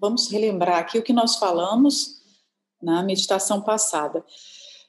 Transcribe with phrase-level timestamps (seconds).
[0.00, 2.20] vamos relembrar aqui o que nós falamos
[2.82, 4.24] na meditação passada.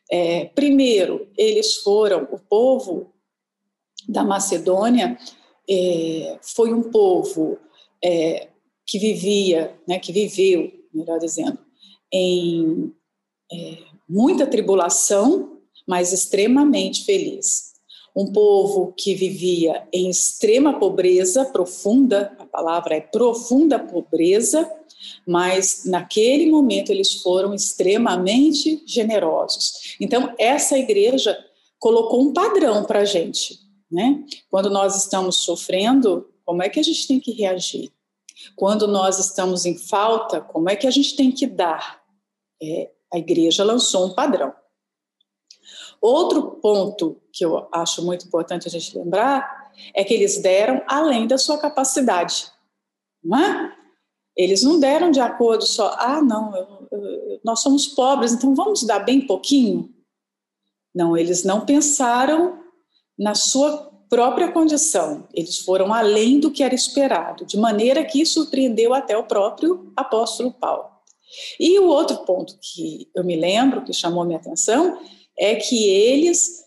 [0.10, 3.13] É, primeiro, eles foram, o povo
[4.08, 5.17] da Macedônia
[5.69, 7.58] é, foi um povo
[8.03, 8.49] é,
[8.85, 11.57] que vivia, né, que viveu, melhor dizendo,
[12.12, 12.93] em
[13.51, 17.70] é, muita tribulação, mas extremamente feliz.
[18.16, 24.70] Um povo que vivia em extrema pobreza, profunda, a palavra é profunda pobreza,
[25.26, 29.95] mas naquele momento eles foram extremamente generosos.
[30.00, 31.38] Então, essa igreja
[31.80, 33.59] colocou um padrão para a gente.
[33.91, 34.23] Né?
[34.50, 37.91] Quando nós estamos sofrendo, como é que a gente tem que reagir?
[38.55, 42.02] Quando nós estamos em falta, como é que a gente tem que dar?
[42.62, 44.53] É, a igreja lançou um padrão.
[46.02, 51.28] Outro ponto que eu acho muito importante a gente lembrar é que eles deram além
[51.28, 52.48] da sua capacidade.
[53.23, 53.78] Não é?
[54.36, 58.84] Eles não deram de acordo só, ah, não, eu, eu, nós somos pobres, então vamos
[58.84, 59.94] dar bem pouquinho.
[60.95, 62.59] Não, eles não pensaram
[63.18, 68.94] na sua própria condição, eles foram além do que era esperado, de maneira que surpreendeu
[68.94, 70.90] até o próprio apóstolo Paulo.
[71.59, 75.00] E o outro ponto que eu me lembro, que chamou minha atenção,
[75.38, 76.66] é que eles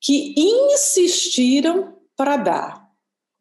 [0.00, 2.86] que insistiram para dar.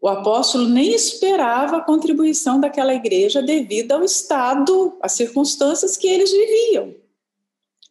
[0.01, 6.31] O apóstolo nem esperava a contribuição daquela igreja devido ao estado, às circunstâncias que eles
[6.31, 6.93] viviam.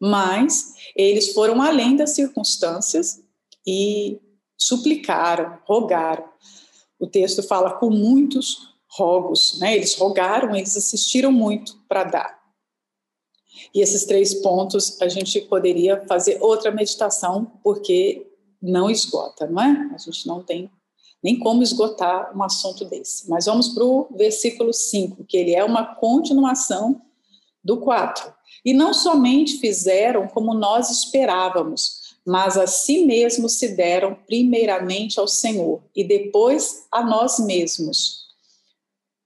[0.01, 3.21] Mas eles foram além das circunstâncias
[3.67, 4.21] e
[4.57, 6.25] suplicaram, rogaram.
[6.99, 9.75] O texto fala com muitos rogos, né?
[9.75, 12.44] Eles rogaram, eles assistiram muito para dar.
[13.75, 18.27] E esses três pontos a gente poderia fazer outra meditação, porque
[18.63, 19.91] não esgota, não é?
[19.95, 20.71] A gente não tem
[21.23, 23.29] nem como esgotar um assunto desse.
[23.31, 27.01] Mas vamos para o versículo 5, que ele é uma continuação
[27.65, 28.31] do 4.
[28.63, 35.27] E não somente fizeram como nós esperávamos, mas a si mesmos se deram primeiramente ao
[35.27, 38.25] Senhor e depois a nós mesmos,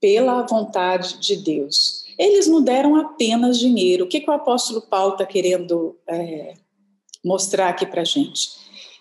[0.01, 2.05] pela vontade de Deus.
[2.19, 4.05] Eles não deram apenas dinheiro.
[4.05, 6.55] O que, que o apóstolo Paulo está querendo é,
[7.25, 8.51] mostrar aqui para a gente?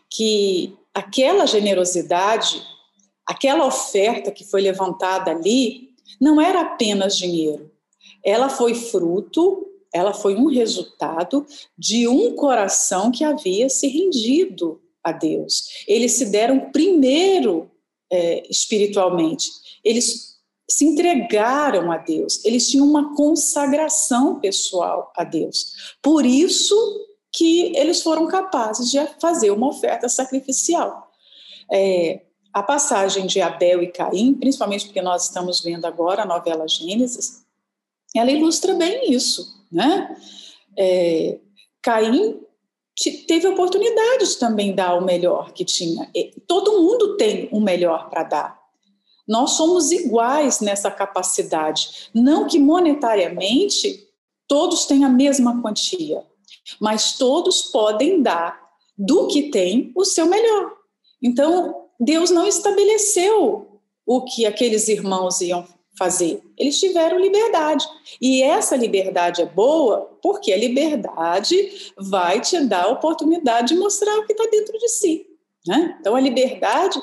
[0.10, 2.62] Que aquela generosidade
[3.28, 5.90] aquela oferta que foi levantada ali
[6.20, 7.70] não era apenas dinheiro.
[8.24, 11.46] Ela foi fruto, ela foi um resultado
[11.78, 15.84] de um coração que havia se rendido a Deus.
[15.88, 17.70] Eles se deram primeiro
[18.12, 19.50] é, espiritualmente.
[19.84, 20.27] Eles
[20.70, 22.44] se entregaram a Deus.
[22.44, 25.96] Eles tinham uma consagração pessoal a Deus.
[26.02, 26.76] Por isso
[27.32, 31.12] que eles foram capazes de fazer uma oferta sacrificial.
[31.72, 32.22] É,
[32.54, 37.46] a passagem de Abel e Caim, principalmente porque nós estamos vendo agora a novela Gênesis,
[38.16, 40.18] ela ilustra bem isso, né?
[40.78, 41.38] É,
[41.82, 42.40] Caim
[43.28, 46.10] teve a oportunidade de também dar o melhor que tinha.
[46.48, 48.67] Todo mundo tem o melhor para dar.
[49.28, 52.10] Nós somos iguais nessa capacidade.
[52.14, 54.08] Não que monetariamente
[54.48, 56.24] todos têm a mesma quantia,
[56.80, 58.60] mas todos podem dar
[58.98, 60.72] do que tem o seu melhor.
[61.22, 65.68] Então, Deus não estabeleceu o que aqueles irmãos iam
[65.98, 66.42] fazer.
[66.58, 67.86] Eles tiveram liberdade.
[68.22, 74.18] E essa liberdade é boa porque a liberdade vai te dar a oportunidade de mostrar
[74.18, 75.26] o que está dentro de si.
[75.66, 75.98] Né?
[76.00, 77.02] Então, a liberdade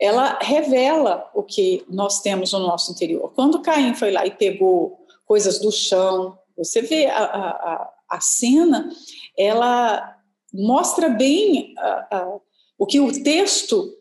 [0.00, 3.32] ela revela o que nós temos no nosso interior.
[3.34, 8.88] Quando Caim foi lá e pegou coisas do chão, você vê a, a, a cena,
[9.36, 10.16] ela
[10.52, 12.38] mostra bem a,
[12.78, 13.92] o que o texto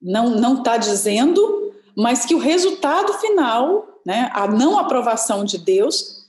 [0.00, 6.22] não está dizendo, mas que o resultado final, né, a não aprovação de Deus,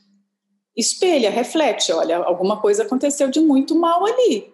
[0.76, 4.52] espelha, reflete, olha, alguma coisa aconteceu de muito mal ali.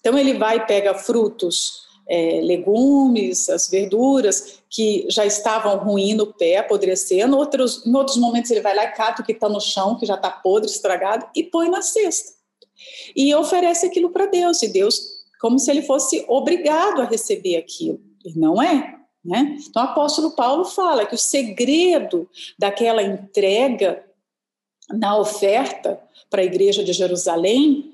[0.00, 6.32] Então ele vai e pega frutos, é, legumes, as verduras que já estavam ruins no
[6.32, 7.36] pé, apodrecendo.
[7.36, 10.06] Outros, em outros momentos ele vai lá e cata o que está no chão, que
[10.06, 12.32] já está podre, estragado, e põe na cesta.
[13.14, 14.62] E oferece aquilo para Deus.
[14.62, 15.00] E Deus,
[15.40, 18.00] como se ele fosse obrigado a receber aquilo.
[18.24, 18.96] E não é.
[19.24, 19.58] Né?
[19.68, 22.28] Então, o apóstolo Paulo fala que o segredo
[22.58, 24.02] daquela entrega
[24.90, 26.00] na oferta
[26.30, 27.92] para a igreja de Jerusalém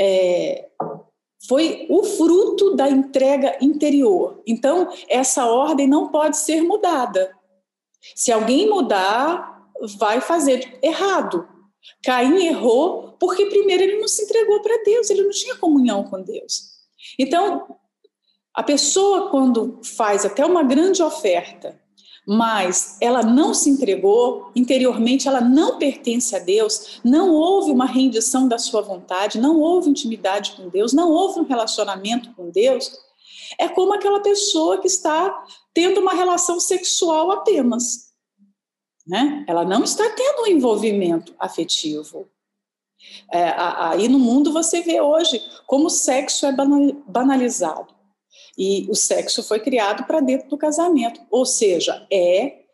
[0.00, 0.68] é,
[1.46, 4.42] foi o fruto da entrega interior.
[4.46, 7.34] Então, essa ordem não pode ser mudada.
[8.14, 11.48] Se alguém mudar, vai fazer errado.
[12.02, 16.22] Caim errou porque primeiro ele não se entregou para Deus, ele não tinha comunhão com
[16.22, 16.78] Deus.
[17.18, 17.76] Então,
[18.54, 21.80] a pessoa, quando faz até uma grande oferta,
[22.30, 28.46] mas ela não se entregou, interiormente ela não pertence a Deus, não houve uma rendição
[28.46, 32.92] da sua vontade, não houve intimidade com Deus, não houve um relacionamento com Deus,
[33.58, 35.42] é como aquela pessoa que está
[35.72, 38.12] tendo uma relação sexual apenas.
[39.06, 39.46] Né?
[39.48, 42.28] Ela não está tendo um envolvimento afetivo.
[43.32, 46.54] É, aí no mundo você vê hoje como o sexo é
[47.06, 47.97] banalizado.
[48.58, 52.64] E o sexo foi criado para dentro do casamento, ou seja, é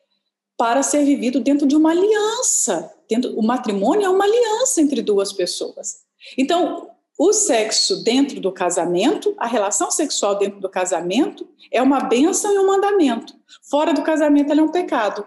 [0.56, 2.90] para ser vivido dentro de uma aliança.
[3.08, 5.98] Dentro, o matrimônio é uma aliança entre duas pessoas.
[6.38, 12.54] Então, o sexo dentro do casamento, a relação sexual dentro do casamento, é uma bênção
[12.54, 13.34] e um mandamento.
[13.68, 15.26] Fora do casamento, ela é um pecado.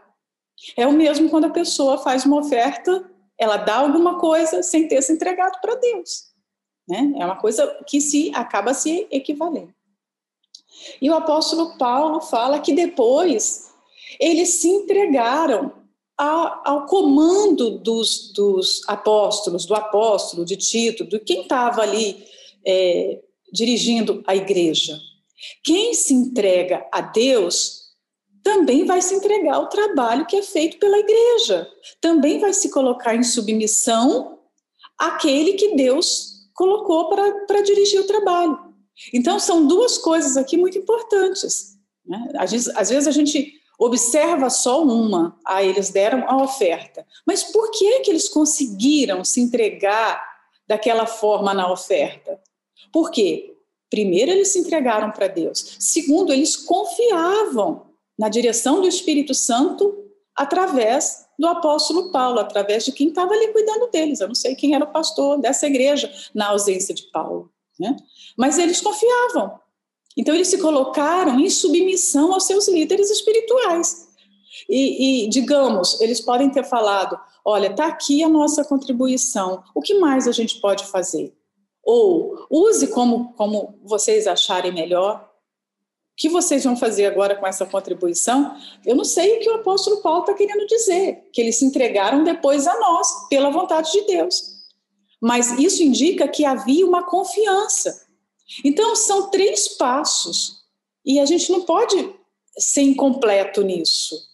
[0.76, 3.08] É o mesmo quando a pessoa faz uma oferta,
[3.38, 6.32] ela dá alguma coisa sem ter se entregado para Deus.
[6.90, 7.14] Né?
[7.18, 9.77] É uma coisa que se acaba se equivalendo.
[11.02, 13.72] E o apóstolo Paulo fala que depois
[14.20, 15.72] eles se entregaram
[16.18, 22.26] a, ao comando dos, dos, apóstolos, do apóstolo, de Tito, de quem estava ali
[22.66, 23.22] é,
[23.52, 25.00] dirigindo a igreja.
[25.64, 27.88] Quem se entrega a Deus
[28.42, 31.70] também vai se entregar ao trabalho que é feito pela igreja,
[32.00, 34.40] também vai se colocar em submissão
[34.98, 38.67] àquele que Deus colocou para dirigir o trabalho.
[39.14, 41.78] Então, são duas coisas aqui muito importantes.
[42.06, 42.32] Né?
[42.50, 47.06] Vezes, às vezes a gente observa só uma, ah, eles deram a oferta.
[47.26, 50.24] Mas por que, que eles conseguiram se entregar
[50.68, 52.40] daquela forma na oferta?
[52.92, 53.54] Por quê?
[53.90, 55.78] Primeiro, eles se entregaram para Deus.
[55.80, 59.96] Segundo, eles confiavam na direção do Espírito Santo
[60.36, 64.20] através do apóstolo Paulo, através de quem estava ali cuidando deles.
[64.20, 67.52] Eu não sei quem era o pastor dessa igreja na ausência de Paulo.
[67.80, 67.96] Né?
[68.38, 69.60] Mas eles confiavam.
[70.18, 74.08] Então, eles se colocaram em submissão aos seus líderes espirituais.
[74.68, 79.94] E, e digamos, eles podem ter falado: olha, está aqui a nossa contribuição, o que
[79.96, 81.34] mais a gente pode fazer?
[81.84, 85.26] Ou use como, como vocês acharem melhor.
[86.14, 88.58] O que vocês vão fazer agora com essa contribuição?
[88.84, 92.24] Eu não sei o que o apóstolo Paulo está querendo dizer, que eles se entregaram
[92.24, 94.57] depois a nós, pela vontade de Deus.
[95.22, 98.08] Mas isso indica que havia uma confiança.
[98.64, 100.64] Então, são três passos,
[101.06, 102.16] e a gente não pode
[102.58, 104.28] ser incompleto nisso.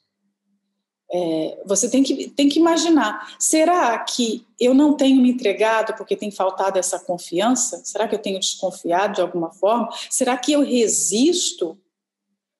[1.15, 6.15] É, você tem que, tem que imaginar: será que eu não tenho me entregado porque
[6.15, 7.81] tem faltado essa confiança?
[7.86, 9.89] Será que eu tenho desconfiado de alguma forma?
[10.09, 11.77] Será que eu resisto?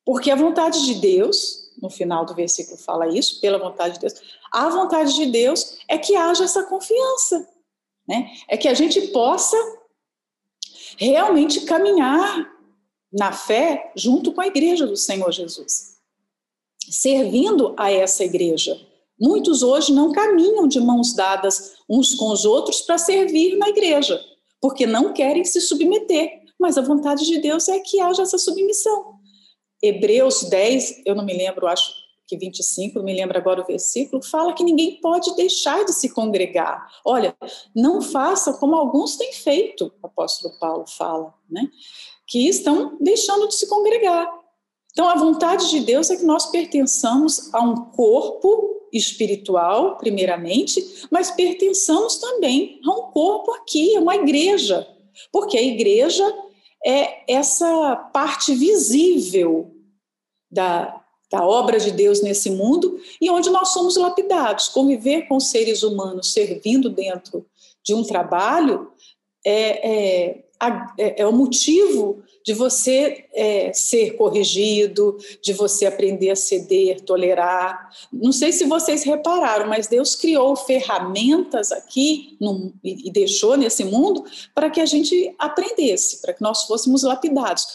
[0.06, 4.14] Porque a vontade de Deus, no final do versículo fala isso, pela vontade de Deus,
[4.52, 7.48] a vontade de Deus é que haja essa confiança
[8.08, 8.32] né?
[8.48, 9.58] É que a gente possa
[10.98, 12.52] realmente caminhar
[13.12, 15.98] na fé junto com a igreja do Senhor Jesus,
[16.90, 18.80] servindo a essa igreja.
[19.20, 24.20] Muitos hoje não caminham de mãos dadas uns com os outros para servir na igreja,
[24.60, 29.14] porque não querem se submeter, mas a vontade de Deus é que haja essa submissão.
[29.82, 32.03] Hebreus 10, eu não me lembro, acho
[32.34, 36.10] que 25, não me lembro agora o versículo, fala que ninguém pode deixar de se
[36.10, 36.88] congregar.
[37.06, 37.36] Olha,
[37.76, 41.70] não faça como alguns têm feito, o apóstolo Paulo fala, né?
[42.28, 44.28] Que estão deixando de se congregar.
[44.92, 51.32] Então, a vontade de Deus é que nós pertençamos a um corpo espiritual, primeiramente, mas
[51.32, 54.88] pertençamos também a um corpo aqui, a uma igreja,
[55.32, 56.24] porque a igreja
[56.86, 59.72] é essa parte visível
[60.52, 61.03] da,
[61.34, 64.68] da obra de Deus nesse mundo e onde nós somos lapidados.
[64.68, 67.44] Conviver com seres humanos servindo dentro
[67.84, 68.92] de um trabalho
[69.44, 70.44] é, é,
[70.96, 77.90] é, é o motivo de você é, ser corrigido, de você aprender a ceder, tolerar.
[78.12, 84.24] Não sei se vocês repararam, mas Deus criou ferramentas aqui no, e deixou nesse mundo
[84.54, 87.66] para que a gente aprendesse, para que nós fôssemos lapidados.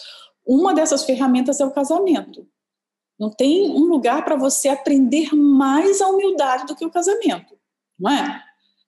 [0.47, 2.47] Uma dessas ferramentas é o casamento.
[3.19, 7.57] Não tem um lugar para você aprender mais a humildade do que o casamento,
[7.99, 8.41] não é?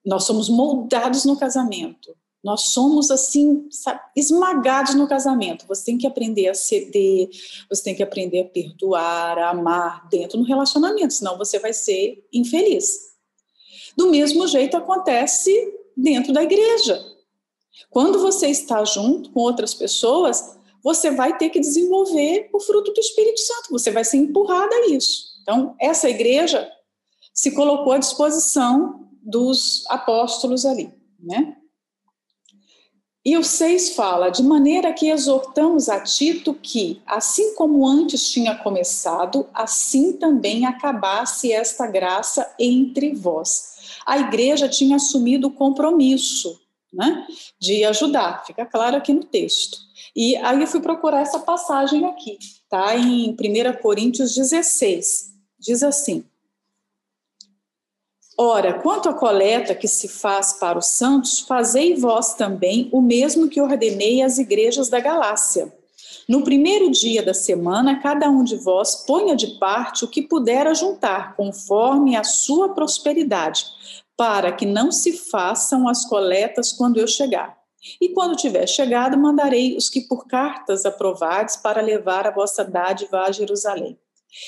[0.05, 2.15] Nós somos moldados no casamento.
[2.43, 5.67] Nós somos assim, sabe, esmagados no casamento.
[5.67, 7.29] Você tem que aprender a ceder,
[7.69, 12.27] você tem que aprender a perdoar, a amar dentro do relacionamento, senão você vai ser
[12.33, 13.11] infeliz.
[13.95, 15.51] Do mesmo jeito acontece
[15.95, 17.00] dentro da igreja.
[17.91, 23.00] Quando você está junto com outras pessoas, você vai ter que desenvolver o fruto do
[23.00, 25.39] Espírito Santo, você vai ser empurrada a isso.
[25.41, 26.69] Então, essa igreja
[27.33, 31.55] se colocou à disposição dos apóstolos ali, né?
[33.23, 38.55] E o 6 fala: de maneira que exortamos a Tito que, assim como antes tinha
[38.55, 44.00] começado, assim também acabasse esta graça entre vós.
[44.05, 46.59] A igreja tinha assumido o compromisso
[46.91, 47.25] né,
[47.59, 49.77] de ajudar, fica claro aqui no texto.
[50.15, 52.38] E aí eu fui procurar essa passagem aqui,
[52.70, 52.96] tá?
[52.96, 55.32] Em 1 Coríntios 16.
[55.58, 56.25] Diz assim:
[58.38, 63.48] Ora, quanto à coleta que se faz para os santos, fazei vós também o mesmo
[63.48, 65.72] que ordenei às igrejas da Galácia.
[66.27, 70.75] No primeiro dia da semana, cada um de vós ponha de parte o que puder
[70.75, 73.65] juntar, conforme a sua prosperidade,
[74.18, 77.61] para que não se façam as coletas quando eu chegar.
[78.00, 83.21] E quando tiver chegado, mandarei os que por cartas aprovados para levar a vossa dádiva
[83.21, 84.00] a Jerusalém.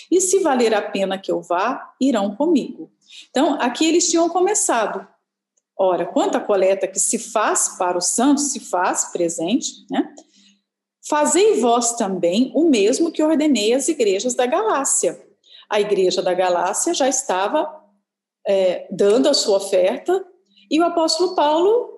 [0.10, 2.92] E se valer a pena que eu vá, irão comigo.
[3.30, 5.08] Então, aqui eles tinham começado.
[5.78, 10.14] Ora, quanto à coleta que se faz para os santos, se faz presente, né?
[11.10, 15.22] Fazei vós também o mesmo que ordenei às igrejas da Galácia.
[15.70, 17.84] A igreja da Galácia já estava
[18.48, 20.26] é, dando a sua oferta,
[20.72, 21.93] e o apóstolo Paulo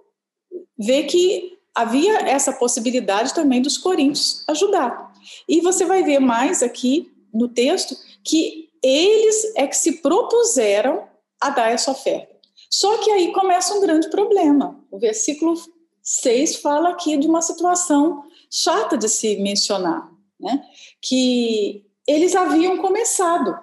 [0.77, 5.13] vê que havia essa possibilidade também dos coríntios ajudar.
[5.47, 11.07] E você vai ver mais aqui no texto que eles é que se propuseram
[11.41, 12.35] a dar essa oferta.
[12.69, 14.79] Só que aí começa um grande problema.
[14.91, 15.55] O versículo
[16.01, 20.63] 6 fala aqui de uma situação chata de se mencionar, né?
[21.01, 23.57] Que eles haviam começado,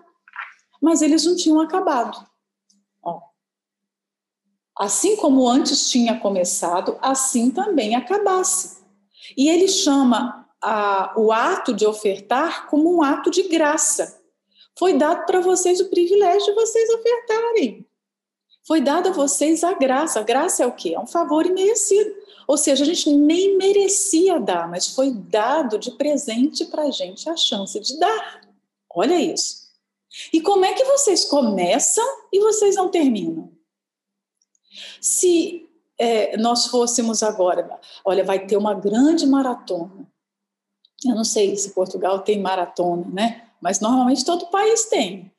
[0.81, 2.19] mas eles não tinham acabado.
[4.83, 8.79] Assim como antes tinha começado, assim também acabasse.
[9.37, 14.21] E ele chama a, o ato de ofertar como um ato de graça.
[14.77, 17.87] Foi dado para vocês o privilégio de vocês ofertarem.
[18.67, 20.19] Foi dado a vocês a graça.
[20.19, 20.95] A graça é o quê?
[20.97, 22.13] É um favor imerecido.
[22.49, 27.31] Ou seja, a gente nem merecia dar, mas foi dado de presente para a gente
[27.31, 28.41] a chance de dar.
[28.91, 29.63] Olha isso.
[30.33, 33.62] E como é que vocês começam e vocês não terminam?
[35.01, 40.07] Se é, nós fôssemos agora, olha, vai ter uma grande maratona.
[41.05, 43.49] Eu não sei se Portugal tem maratona, né?
[43.63, 45.33] mas normalmente todo país tem.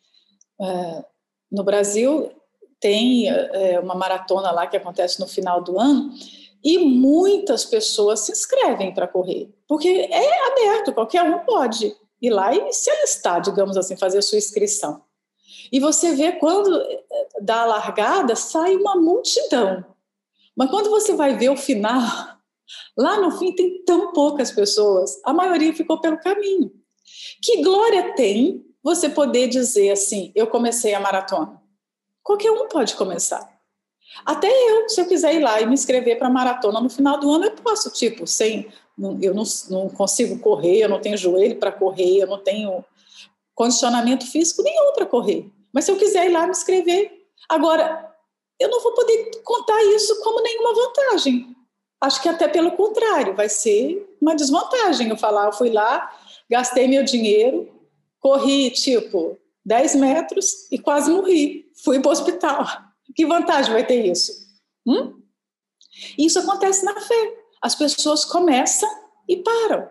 [0.60, 1.06] É,
[1.52, 2.32] no Brasil,
[2.80, 6.14] tem é, uma maratona lá que acontece no final do ano
[6.64, 12.56] e muitas pessoas se inscrevem para correr, porque é aberto, qualquer um pode ir lá
[12.56, 15.02] e se alistar, digamos assim, fazer a sua inscrição.
[15.72, 17.04] E você vê quando é,
[17.42, 19.86] dá a largada, sai uma multidão.
[20.56, 22.02] Mas quando você vai ver o final,
[22.98, 26.72] lá no fim tem tão poucas pessoas, a maioria ficou pelo caminho.
[27.42, 31.62] Que glória tem você poder dizer assim: eu comecei a maratona?
[32.22, 33.52] Qualquer um pode começar.
[34.26, 37.32] Até eu, se eu quiser ir lá e me inscrever para maratona no final do
[37.32, 38.68] ano, eu posso, tipo, sem.
[39.22, 42.86] Eu não, não consigo correr, eu não tenho joelho para correr, eu não tenho
[43.56, 45.50] condicionamento físico nenhum para correr.
[45.72, 47.12] Mas se eu quiser ir lá me inscrever.
[47.50, 48.14] Agora,
[48.60, 51.56] eu não vou poder contar isso como nenhuma vantagem.
[52.00, 56.12] Acho que até pelo contrário, vai ser uma desvantagem eu falar, eu fui lá,
[56.50, 57.70] gastei meu dinheiro,
[58.20, 61.66] corri tipo 10 metros e quase morri.
[61.84, 62.66] Fui para o hospital.
[63.16, 64.32] Que vantagem vai ter isso?
[64.88, 65.22] Hum?
[66.18, 67.38] Isso acontece na fé.
[67.62, 68.90] As pessoas começam
[69.28, 69.88] e param.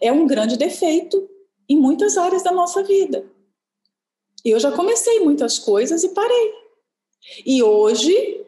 [0.00, 1.28] É um grande defeito
[1.70, 3.24] em muitas áreas da nossa vida.
[4.44, 6.52] Eu já comecei muitas coisas e parei.
[7.46, 8.44] E hoje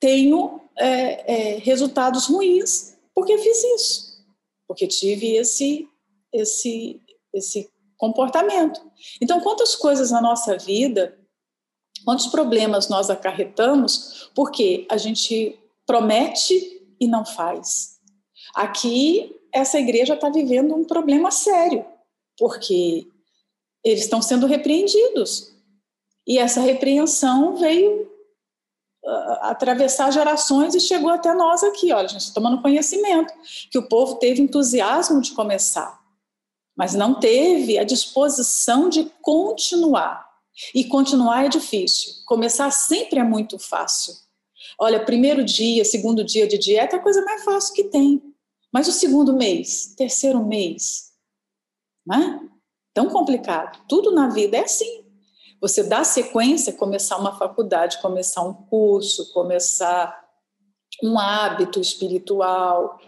[0.00, 4.24] tenho é, é, resultados ruins porque fiz isso,
[4.66, 5.88] porque tive esse
[6.32, 7.00] esse,
[7.32, 8.80] esse comportamento.
[9.20, 11.18] Então, quantas coisas na nossa vida,
[12.04, 17.98] quantos problemas nós acarretamos porque a gente promete e não faz.
[18.54, 21.84] Aqui, essa igreja está vivendo um problema sério,
[22.38, 23.06] porque
[23.84, 25.52] eles estão sendo repreendidos.
[26.26, 28.02] E essa repreensão veio
[29.04, 31.92] uh, atravessar gerações e chegou até nós aqui.
[31.92, 33.32] Olha, a gente está tomando conhecimento
[33.70, 35.98] que o povo teve entusiasmo de começar
[36.78, 40.28] mas não teve a disposição de continuar.
[40.72, 42.12] E continuar é difícil.
[42.24, 44.14] Começar sempre é muito fácil.
[44.78, 48.22] Olha, primeiro dia, segundo dia de dieta é a coisa mais fácil que tem.
[48.72, 51.07] Mas o segundo mês, terceiro mês,
[52.08, 52.40] não é?
[52.94, 53.78] Tão complicado.
[53.86, 55.04] Tudo na vida é assim.
[55.60, 60.26] Você dá sequência, começar uma faculdade, começar um curso, começar
[61.02, 62.98] um hábito espiritual.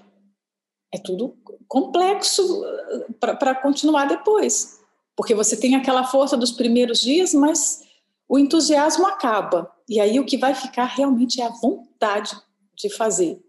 [0.92, 4.80] É tudo complexo uh, para continuar depois.
[5.16, 7.83] Porque você tem aquela força dos primeiros dias, mas
[8.28, 9.73] o entusiasmo acaba.
[9.88, 12.37] E aí o que vai ficar realmente é a vontade
[12.76, 13.40] de fazer.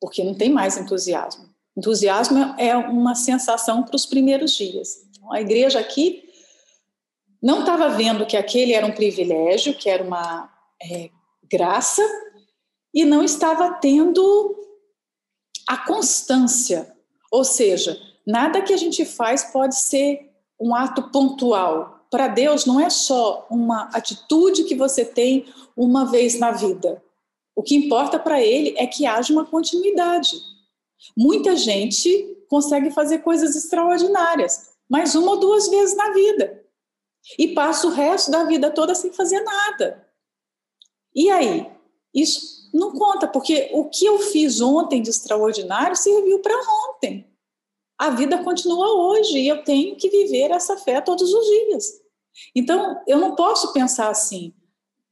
[0.00, 1.47] porque não tem mais entusiasmo.
[1.78, 5.06] Entusiasmo é uma sensação para os primeiros dias.
[5.10, 6.28] Então, a igreja aqui
[7.40, 11.08] não estava vendo que aquele era um privilégio, que era uma é,
[11.48, 12.02] graça,
[12.92, 14.56] e não estava tendo
[15.68, 16.92] a constância.
[17.30, 22.06] Ou seja, nada que a gente faz pode ser um ato pontual.
[22.10, 27.00] Para Deus não é só uma atitude que você tem uma vez na vida.
[27.54, 30.57] O que importa para Ele é que haja uma continuidade.
[31.16, 36.64] Muita gente consegue fazer coisas extraordinárias, mas uma ou duas vezes na vida.
[37.38, 40.08] E passa o resto da vida toda sem fazer nada.
[41.14, 41.70] E aí?
[42.14, 46.54] Isso não conta, porque o que eu fiz ontem de extraordinário serviu para
[46.88, 47.26] ontem.
[47.98, 52.00] A vida continua hoje e eu tenho que viver essa fé todos os dias.
[52.54, 54.54] Então, eu não posso pensar assim,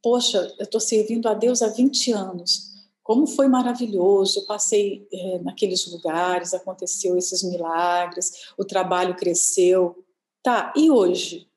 [0.03, 2.76] poxa, eu estou servindo a Deus há 20 anos,
[3.07, 10.05] como foi maravilhoso, eu passei é, naqueles lugares, aconteceu esses milagres, o trabalho cresceu.
[10.43, 11.49] Tá, e hoje?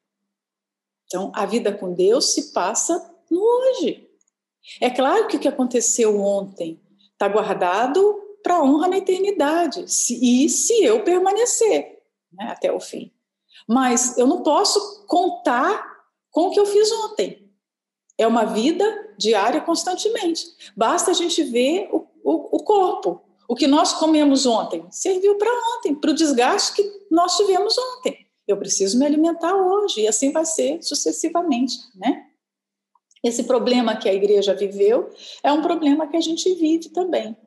[1.08, 4.08] Então, a vida com Deus se passa no hoje.
[4.80, 6.80] É claro que o que aconteceu ontem
[7.14, 12.00] está guardado para honra na eternidade, se, e se eu permanecer
[12.32, 13.12] né, até o fim.
[13.68, 15.84] Mas eu não posso contar
[16.30, 17.49] com o que eu fiz ontem.
[18.20, 20.46] É uma vida diária constantemente.
[20.76, 23.22] Basta a gente ver o, o, o corpo.
[23.48, 28.28] O que nós comemos ontem serviu para ontem, para o desgaste que nós tivemos ontem.
[28.46, 32.26] Eu preciso me alimentar hoje, e assim vai ser sucessivamente, né?
[33.24, 35.10] Esse problema que a igreja viveu
[35.42, 37.38] é um problema que a gente vive também,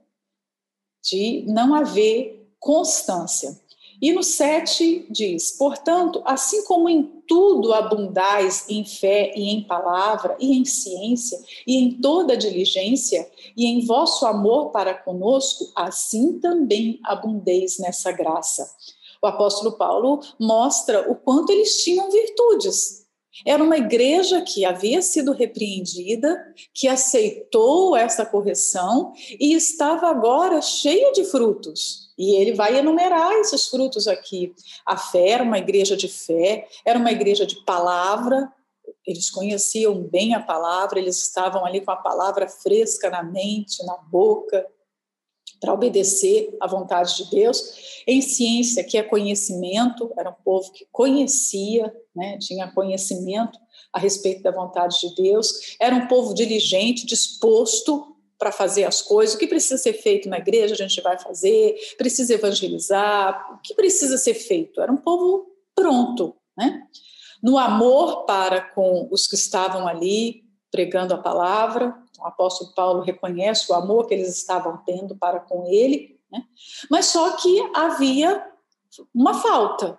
[1.02, 3.61] de não haver constância.
[4.02, 10.37] E no 7 diz: Portanto, assim como em tudo abundais em fé e em palavra,
[10.40, 16.99] e em ciência, e em toda diligência, e em vosso amor para conosco, assim também
[17.04, 18.68] abundeis nessa graça.
[19.23, 23.02] O apóstolo Paulo mostra o quanto eles tinham virtudes,
[23.47, 26.38] era uma igreja que havia sido repreendida,
[26.75, 32.11] que aceitou essa correção e estava agora cheia de frutos.
[32.23, 34.54] E ele vai enumerar esses frutos aqui.
[34.87, 38.49] A fé era uma igreja de fé, era uma igreja de palavra,
[39.04, 43.97] eles conheciam bem a palavra, eles estavam ali com a palavra fresca na mente, na
[43.97, 44.65] boca,
[45.61, 48.04] para obedecer à vontade de Deus.
[48.06, 53.58] Em ciência, que é conhecimento, era um povo que conhecia, né, tinha conhecimento
[53.93, 58.11] a respeito da vontade de Deus, era um povo diligente, disposto
[58.43, 59.37] para fazer as coisas.
[59.37, 63.73] O que precisa ser feito na igreja, a gente vai fazer, precisa evangelizar, o que
[63.73, 64.81] precisa ser feito?
[64.81, 66.83] Era um povo pronto, né?
[67.41, 73.71] No amor para com os que estavam ali pregando a palavra, o apóstolo Paulo reconhece
[73.71, 76.43] o amor que eles estavam tendo para com ele, né?
[76.91, 78.45] mas só que havia
[79.15, 79.97] uma falta.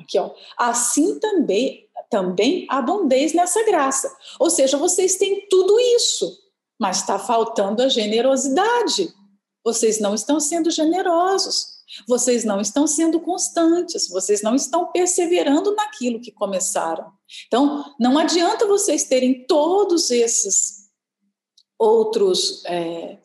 [0.00, 0.30] Aqui, ó.
[0.56, 4.12] Assim também, também abundeis nessa graça.
[4.40, 6.47] Ou seja, vocês têm tudo isso,
[6.78, 9.12] mas está faltando a generosidade.
[9.64, 11.78] Vocês não estão sendo generosos.
[12.06, 17.10] Vocês não estão sendo constantes, vocês não estão perseverando naquilo que começaram.
[17.46, 20.88] Então, não adianta vocês terem todos esses
[21.78, 23.18] outros, é,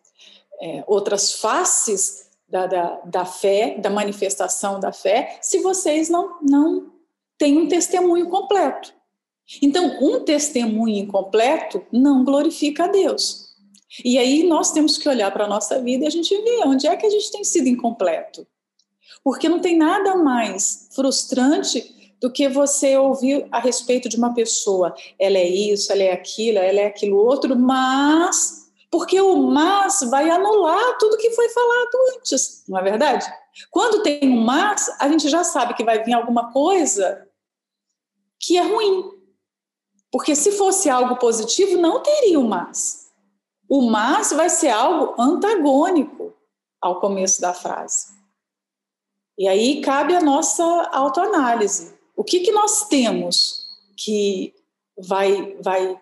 [0.62, 6.94] é, outras faces da, da, da, fé, da manifestação da fé, se vocês não, não
[7.38, 8.94] têm um testemunho completo.
[9.62, 13.43] Então, um testemunho incompleto não glorifica a Deus.
[14.04, 16.88] E aí nós temos que olhar para a nossa vida e a gente vê onde
[16.88, 18.48] é que a gente tem sido incompleto.
[19.24, 24.96] Porque não tem nada mais frustrante do que você ouvir a respeito de uma pessoa.
[25.20, 28.64] Ela é isso, ela é aquilo, ela é aquilo outro, mas.
[28.90, 33.26] Porque o mas vai anular tudo que foi falado antes, não é verdade?
[33.72, 37.28] Quando tem um mas, a gente já sabe que vai vir alguma coisa
[38.40, 39.12] que é ruim.
[40.12, 43.03] Porque se fosse algo positivo, não teria o mas.
[43.70, 46.34] O mas vai ser algo antagônico
[46.82, 48.14] ao começo da frase.
[49.38, 51.98] E aí cabe a nossa autoanálise.
[52.16, 53.66] O que, que nós temos
[53.98, 54.54] que
[54.98, 56.00] vai, vai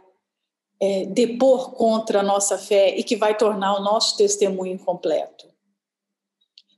[0.81, 5.47] é, depor contra a nossa fé e que vai tornar o nosso testemunho incompleto?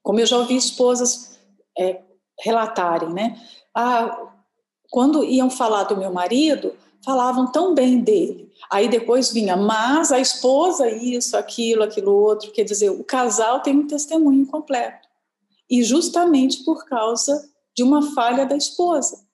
[0.04, 1.39] Como eu já ouvi esposas
[1.78, 2.02] é,
[2.39, 3.41] relatarem, né?
[3.74, 4.33] Ah,
[4.93, 8.53] quando iam falar do meu marido, falavam tão bem dele.
[8.69, 12.51] Aí depois vinha, mas a esposa, isso, aquilo, aquilo outro.
[12.51, 15.08] Quer dizer, o casal tem um testemunho incompleto.
[15.67, 17.43] E justamente por causa
[17.75, 19.25] de uma falha da esposa.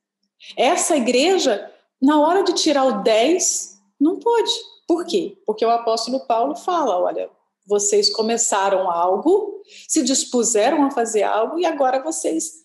[0.55, 1.69] Essa igreja,
[2.01, 4.53] na hora de tirar o 10, não pôde.
[4.87, 5.37] Por quê?
[5.45, 7.29] Porque o apóstolo Paulo fala: olha,
[7.67, 12.63] Vocês começaram algo, se dispuseram a fazer algo e agora vocês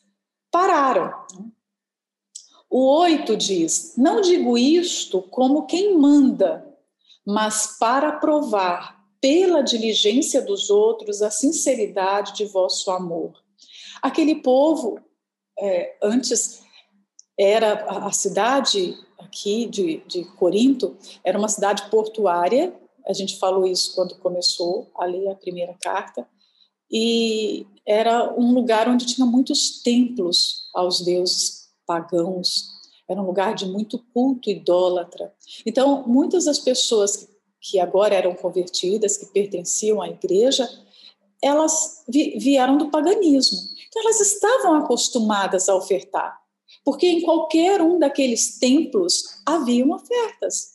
[0.53, 1.13] pararam.
[2.77, 6.67] O 8 diz: Não digo isto como quem manda,
[7.25, 13.33] mas para provar pela diligência dos outros a sinceridade de vosso amor.
[14.03, 14.99] Aquele povo,
[15.57, 16.65] é, antes,
[17.39, 22.75] era a cidade aqui de, de Corinto, era uma cidade portuária,
[23.07, 26.27] a gente falou isso quando começou a ler a primeira carta,
[26.91, 32.75] e era um lugar onde tinha muitos templos aos deuses pagãos,
[33.09, 35.33] era um lugar de muito culto idólatra.
[35.67, 37.29] Então, muitas das pessoas
[37.61, 40.69] que agora eram convertidas, que pertenciam à igreja,
[41.43, 43.59] elas vieram do paganismo.
[43.89, 46.39] Então, elas estavam acostumadas a ofertar,
[46.85, 50.75] porque em qualquer um daqueles templos haviam ofertas.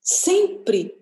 [0.00, 0.94] Sempre.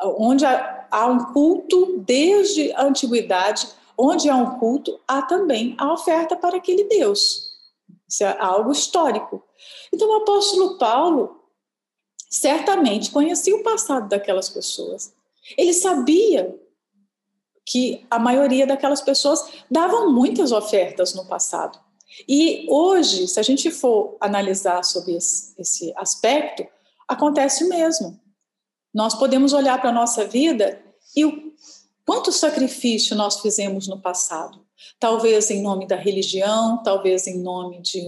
[0.00, 6.36] Onde há um culto, desde a antiguidade, onde há um culto, há também a oferta
[6.36, 7.47] para aquele Deus.
[8.08, 9.42] Isso é algo histórico.
[9.92, 11.42] Então, o apóstolo Paulo
[12.30, 15.12] certamente conhecia o passado daquelas pessoas.
[15.56, 16.54] Ele sabia
[17.64, 21.78] que a maioria daquelas pessoas davam muitas ofertas no passado.
[22.26, 26.66] E hoje, se a gente for analisar sobre esse, aspecto,
[27.06, 28.18] acontece o mesmo.
[28.92, 30.82] Nós podemos olhar para a nossa vida
[31.14, 31.52] e o
[32.06, 34.66] quanto sacrifício nós fizemos no passado.
[34.98, 38.00] Talvez em nome da religião, talvez em nome de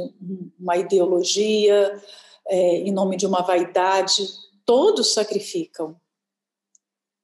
[0.59, 2.01] uma ideologia,
[2.49, 4.27] é, em nome de uma vaidade.
[4.65, 5.97] Todos sacrificam.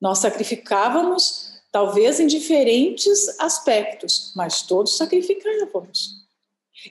[0.00, 6.26] Nós sacrificávamos, talvez em diferentes aspectos, mas todos sacrificávamos.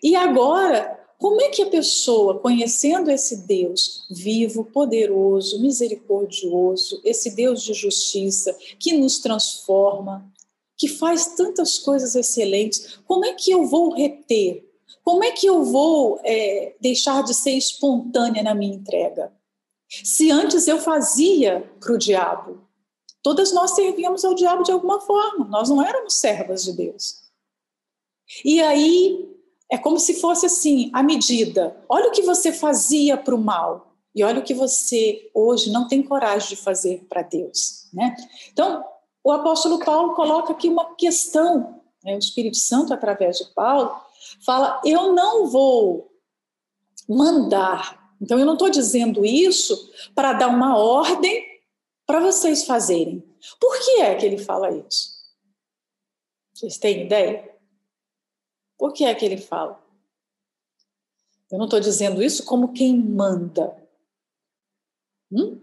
[0.01, 7.63] E agora, como é que a pessoa, conhecendo esse Deus vivo, poderoso, misericordioso, esse Deus
[7.63, 10.29] de justiça, que nos transforma,
[10.77, 14.65] que faz tantas coisas excelentes, como é que eu vou reter?
[15.03, 19.31] Como é que eu vou é, deixar de ser espontânea na minha entrega?
[19.87, 22.67] Se antes eu fazia para o diabo,
[23.21, 27.23] todas nós servíamos ao diabo de alguma forma, nós não éramos servas de Deus.
[28.43, 29.29] E aí
[29.71, 31.75] é como se fosse assim, a medida.
[31.87, 35.87] Olha o que você fazia para o mal e olha o que você hoje não
[35.87, 38.15] tem coragem de fazer para Deus, né?
[38.51, 38.83] Então,
[39.25, 42.13] o apóstolo Paulo coloca aqui uma questão, né?
[42.13, 43.99] o Espírito Santo através de Paulo
[44.45, 46.13] fala: eu não vou
[47.09, 48.15] mandar.
[48.21, 51.43] Então, eu não estou dizendo isso para dar uma ordem
[52.05, 53.19] para vocês fazerem.
[53.59, 55.15] Por que é que ele fala isso?
[56.53, 57.51] Vocês têm ideia?
[58.77, 59.83] Por que é que ele fala?
[61.51, 63.75] Eu não estou dizendo isso como quem manda.
[65.31, 65.59] Hum?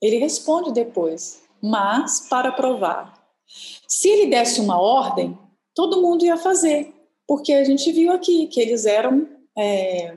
[0.00, 3.22] Ele responde depois, mas para provar.
[3.86, 5.38] Se ele desse uma ordem,
[5.74, 6.92] todo mundo ia fazer,
[7.26, 9.28] porque a gente viu aqui que eles eram.
[9.56, 10.16] É,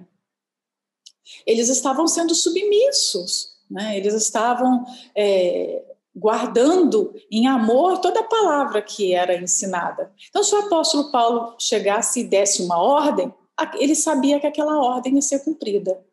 [1.46, 3.98] eles estavam sendo submissos, né?
[3.98, 5.84] eles estavam é,
[6.16, 10.14] guardando em amor toda a palavra que era ensinada.
[10.30, 13.34] Então, se o apóstolo Paulo chegasse e desse uma ordem,
[13.76, 16.04] ele sabia que aquela ordem ia ser cumprida.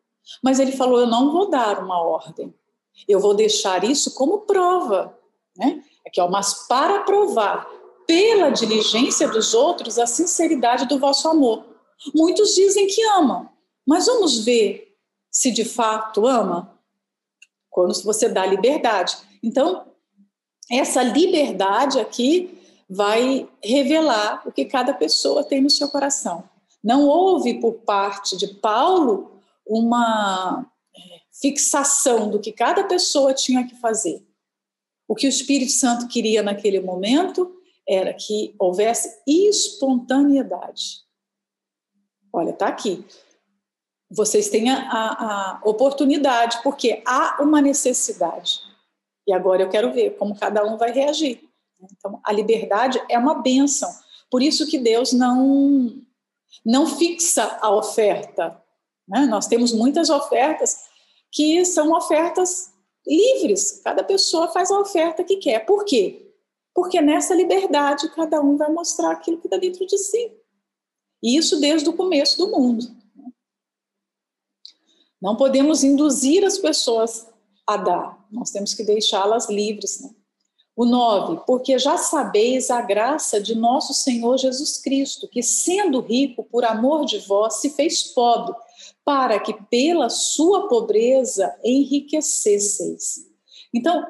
[0.43, 2.53] Mas ele falou: Eu não vou dar uma ordem,
[3.09, 5.17] eu vou deixar isso como prova.
[5.57, 5.83] Né?
[6.07, 7.67] Aqui, ó, mas para provar
[8.07, 11.65] pela diligência dos outros a sinceridade do vosso amor.
[12.15, 13.49] Muitos dizem que amam,
[13.87, 14.97] mas vamos ver
[15.31, 16.79] se de fato ama
[17.71, 19.17] quando você dá liberdade.
[19.43, 19.87] Então,
[20.71, 26.45] essa liberdade aqui vai revelar o que cada pessoa tem no seu coração.
[26.85, 31.01] Não houve por parte de Paulo uma é,
[31.41, 34.23] fixação do que cada pessoa tinha que fazer.
[35.13, 37.55] O que o Espírito Santo queria naquele momento
[37.87, 41.03] era que houvesse espontaneidade.
[42.33, 43.05] Olha, está aqui.
[44.11, 48.61] Vocês têm a, a, oportunidade, porque há uma necessidade.
[49.27, 51.47] E agora eu quero ver como cada um vai reagir.
[51.79, 53.95] Então, a liberdade é uma benção.
[54.31, 55.95] Por isso que Deus não
[56.65, 58.59] não fixa a oferta.
[59.07, 59.27] Né?
[59.27, 60.75] Nós temos muitas ofertas
[61.31, 62.72] que são ofertas
[63.07, 63.81] livres.
[63.83, 65.67] Cada pessoa faz a oferta que quer.
[65.67, 66.33] Por quê?
[66.75, 70.33] Porque nessa liberdade cada um vai mostrar aquilo que está dentro de si.
[71.23, 72.87] E isso desde o começo do mundo.
[75.21, 77.29] Não podemos induzir as pessoas
[77.65, 80.01] a dar, nós temos que deixá-las livres.
[80.01, 80.11] Né?
[80.75, 86.43] O 9, porque já sabeis a graça de nosso Senhor Jesus Cristo, que sendo rico
[86.43, 88.55] por amor de vós, se fez pobre,
[89.05, 93.27] para que pela sua pobreza enriquecesseis.
[93.75, 94.07] Então,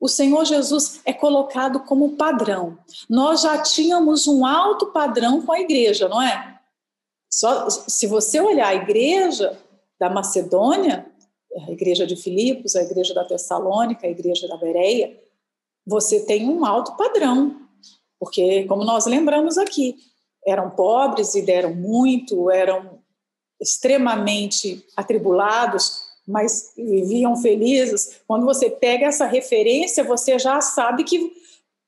[0.00, 2.78] o Senhor Jesus é colocado como padrão.
[3.08, 6.60] Nós já tínhamos um alto padrão com a igreja, não é?
[7.30, 9.58] Só, se você olhar a igreja
[9.98, 11.06] da Macedônia,
[11.66, 15.18] a igreja de Filipos, a igreja da Tessalônica, a igreja da Bereia,
[15.86, 17.62] você tem um alto padrão,
[18.18, 19.96] porque, como nós lembramos aqui,
[20.46, 22.95] eram pobres e deram muito, eram
[23.60, 28.20] extremamente atribulados, mas viviam felizes.
[28.26, 31.32] Quando você pega essa referência, você já sabe que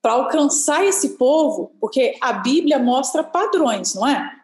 [0.01, 4.39] para alcançar esse povo, porque a Bíblia mostra padrões, não é?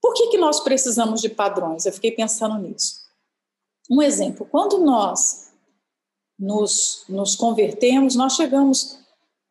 [0.00, 1.84] Por que, que nós precisamos de padrões?
[1.84, 3.00] Eu fiquei pensando nisso.
[3.90, 5.52] Um exemplo, quando nós
[6.38, 8.98] nos, nos convertemos, nós chegamos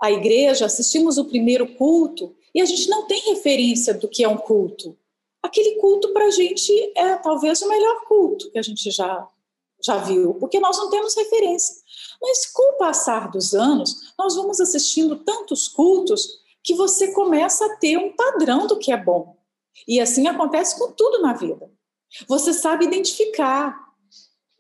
[0.02, 4.28] à igreja, assistimos o primeiro culto e a gente não tem referência do que é
[4.28, 4.98] um culto
[5.50, 9.28] aquele culto para a gente é talvez o melhor culto que a gente já,
[9.84, 11.76] já viu, porque nós não temos referência.
[12.22, 17.76] Mas com o passar dos anos, nós vamos assistindo tantos cultos que você começa a
[17.78, 19.38] ter um padrão do que é bom.
[19.88, 21.70] E assim acontece com tudo na vida.
[22.28, 23.90] Você sabe identificar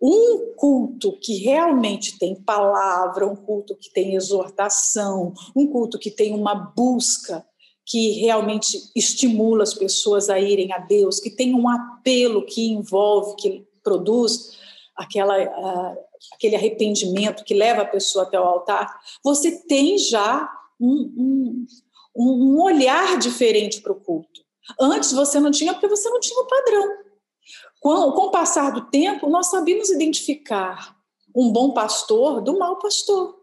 [0.01, 6.33] um culto que realmente tem palavra, um culto que tem exortação, um culto que tem
[6.33, 7.45] uma busca
[7.89, 13.35] que realmente estimula as pessoas a irem a Deus, que tem um apelo que envolve,
[13.35, 14.59] que produz
[14.95, 15.97] aquela, uh,
[16.33, 20.47] aquele arrependimento que leva a pessoa até o altar, você tem já
[20.79, 21.67] um, um,
[22.15, 24.41] um olhar diferente para o culto.
[24.79, 26.87] Antes você não tinha, porque você não tinha o padrão.
[27.79, 30.95] Com, com o passar do tempo, nós sabíamos identificar
[31.35, 33.39] um bom pastor do mau pastor.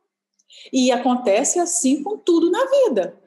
[0.72, 3.20] E acontece assim com tudo na vida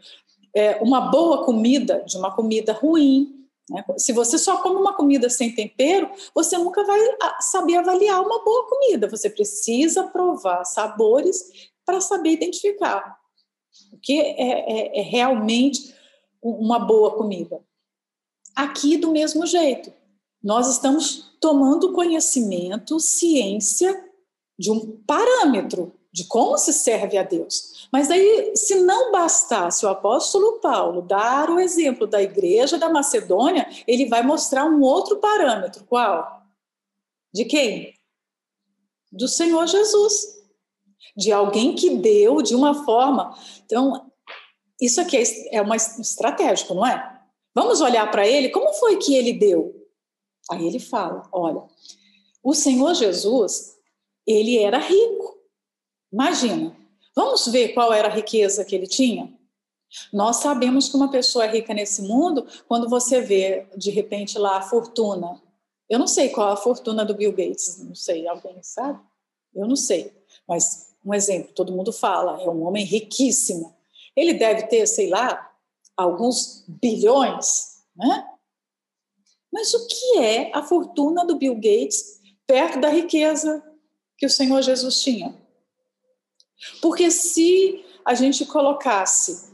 [0.56, 3.48] é, uma boa comida de uma comida ruim.
[3.70, 3.84] Né?
[3.98, 8.44] Se você só come uma comida sem tempero, você nunca vai ah, saber avaliar uma
[8.44, 9.08] boa comida.
[9.10, 13.18] Você precisa provar sabores para saber identificar
[13.92, 15.94] o que é, é, é realmente
[16.42, 17.62] uma boa comida.
[18.56, 19.92] Aqui, do mesmo jeito,
[20.44, 24.10] nós estamos tomando conhecimento, ciência
[24.58, 27.88] de um parâmetro de como se serve a Deus.
[27.92, 33.68] Mas aí, se não bastasse o apóstolo Paulo dar o exemplo da igreja da Macedônia,
[33.88, 35.84] ele vai mostrar um outro parâmetro.
[35.86, 36.44] Qual?
[37.34, 37.94] De quem?
[39.12, 40.40] Do Senhor Jesus.
[41.16, 43.38] De alguém que deu de uma forma.
[43.66, 44.10] Então,
[44.82, 47.20] isso aqui é, é uma estratégico, não é?
[47.54, 49.76] Vamos olhar para ele, como foi que ele deu?
[50.50, 51.64] Aí ele fala: olha,
[52.44, 53.76] o Senhor Jesus,
[54.26, 55.39] ele era rico.
[56.12, 56.76] Imagina.
[57.16, 59.34] Vamos ver qual era a riqueza que ele tinha?
[60.14, 64.58] Nós sabemos que uma pessoa é rica nesse mundo quando você vê, de repente, lá
[64.58, 65.42] a fortuna.
[65.90, 69.00] Eu não sei qual a fortuna do Bill Gates, não sei, alguém sabe?
[69.56, 70.14] Eu não sei.
[70.48, 73.76] Mas, um exemplo, todo mundo fala, é um homem riquíssimo.
[74.16, 75.52] Ele deve ter, sei lá,
[75.98, 78.28] alguns bilhões, né?
[79.52, 83.64] Mas o que é a fortuna do Bill Gates perto da riqueza
[84.16, 85.36] que o Senhor Jesus tinha?
[86.82, 89.50] Porque se a gente colocasse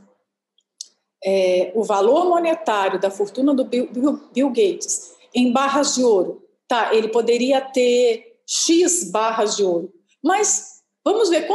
[1.23, 3.89] é, o valor monetário da fortuna do Bill,
[4.33, 6.93] Bill, Gates em barras de ouro, tá?
[6.93, 9.91] Ele poderia ter X barras de ouro.
[10.23, 11.47] Mas vamos ver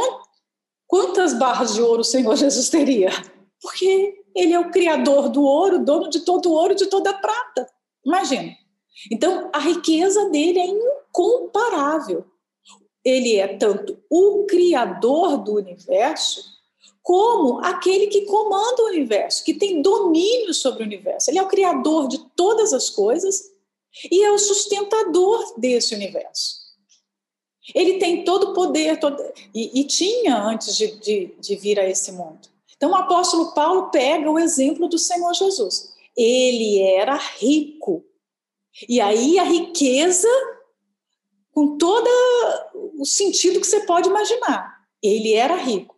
[0.87, 3.09] quantas barras de ouro o Senhor Jesus teria.
[3.61, 7.09] Porque ele é o criador do ouro, dono de todo o ouro e de toda
[7.09, 7.67] a prata.
[8.05, 8.51] Imagina.
[9.11, 12.25] Então, a riqueza dele é incomparável
[13.03, 16.43] ele é tanto o criador do universo,
[17.01, 21.29] como aquele que comanda o universo, que tem domínio sobre o universo.
[21.31, 23.51] Ele é o criador de todas as coisas
[24.09, 26.61] e é o sustentador desse universo.
[27.73, 29.21] Ele tem todo o poder, todo,
[29.53, 32.49] e, e, tinha antes de, de, de vir a esse mundo.
[32.75, 35.93] Então, o apóstolo Paulo pega o exemplo do Senhor Jesus.
[36.17, 38.03] Ele era rico.
[38.89, 40.27] E aí a riqueza
[41.53, 42.09] com todo
[43.01, 44.85] o sentido que você pode imaginar.
[45.01, 45.95] Ele era rico.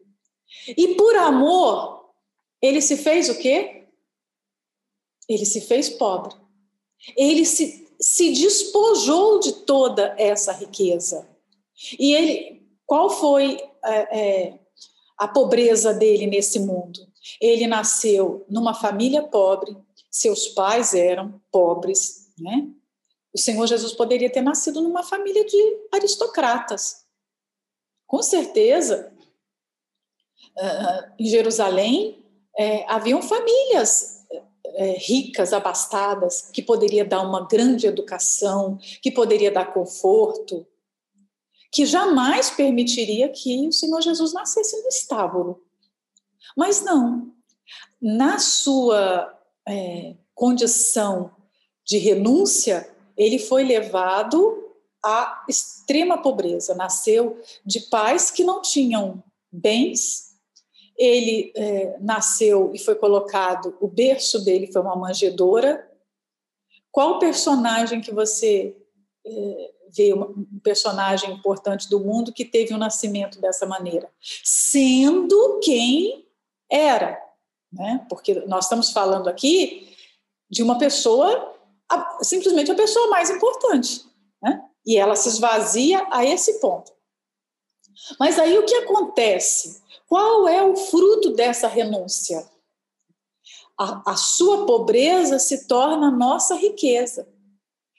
[0.66, 2.14] E por amor,
[2.62, 3.84] ele se fez o quê?
[5.28, 6.34] Ele se fez pobre.
[7.18, 11.28] Ele se, se despojou de toda essa riqueza.
[12.00, 14.60] E ele, qual foi é, é,
[15.18, 17.06] a pobreza dele nesse mundo?
[17.42, 19.76] Ele nasceu numa família pobre,
[20.10, 22.70] seus pais eram pobres, né?
[23.34, 25.58] O Senhor Jesus poderia ter nascido numa família de
[25.92, 27.04] aristocratas.
[28.06, 29.12] Com certeza,
[31.18, 32.24] em Jerusalém,
[32.58, 34.24] é, haviam famílias
[34.76, 40.66] é, ricas, abastadas, que poderia dar uma grande educação, que poderia dar conforto,
[41.72, 45.64] que jamais permitiria que o Senhor Jesus nascesse no estábulo.
[46.56, 47.34] Mas não,
[48.00, 49.36] na sua
[49.68, 51.32] é, condição
[51.84, 54.72] de renúncia, ele foi levado
[55.04, 56.76] à extrema pobreza.
[56.76, 60.34] Nasceu de pais que não tinham bens.
[60.98, 65.90] Ele é, nasceu e foi colocado, o berço dele foi uma manjedoura.
[66.92, 68.78] Qual personagem que você
[69.26, 74.10] é, vê, um personagem importante do mundo que teve um nascimento dessa maneira?
[74.44, 76.28] Sendo quem
[76.70, 77.20] era,
[77.72, 78.06] né?
[78.08, 79.96] Porque nós estamos falando aqui
[80.50, 81.56] de uma pessoa,
[82.22, 84.06] simplesmente a pessoa mais importante,
[84.42, 84.62] né?
[84.86, 86.92] E ela se esvazia a esse ponto.
[88.20, 89.82] Mas aí o que acontece?
[90.08, 92.46] Qual é o fruto dessa renúncia?
[93.78, 97.28] A, a sua pobreza se torna nossa riqueza.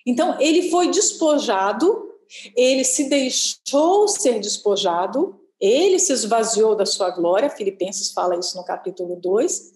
[0.06, 2.12] Então, ele foi despojado,
[2.54, 8.64] ele se deixou ser despojado, ele se esvaziou da sua glória, Filipenses fala isso no
[8.64, 9.73] capítulo 2.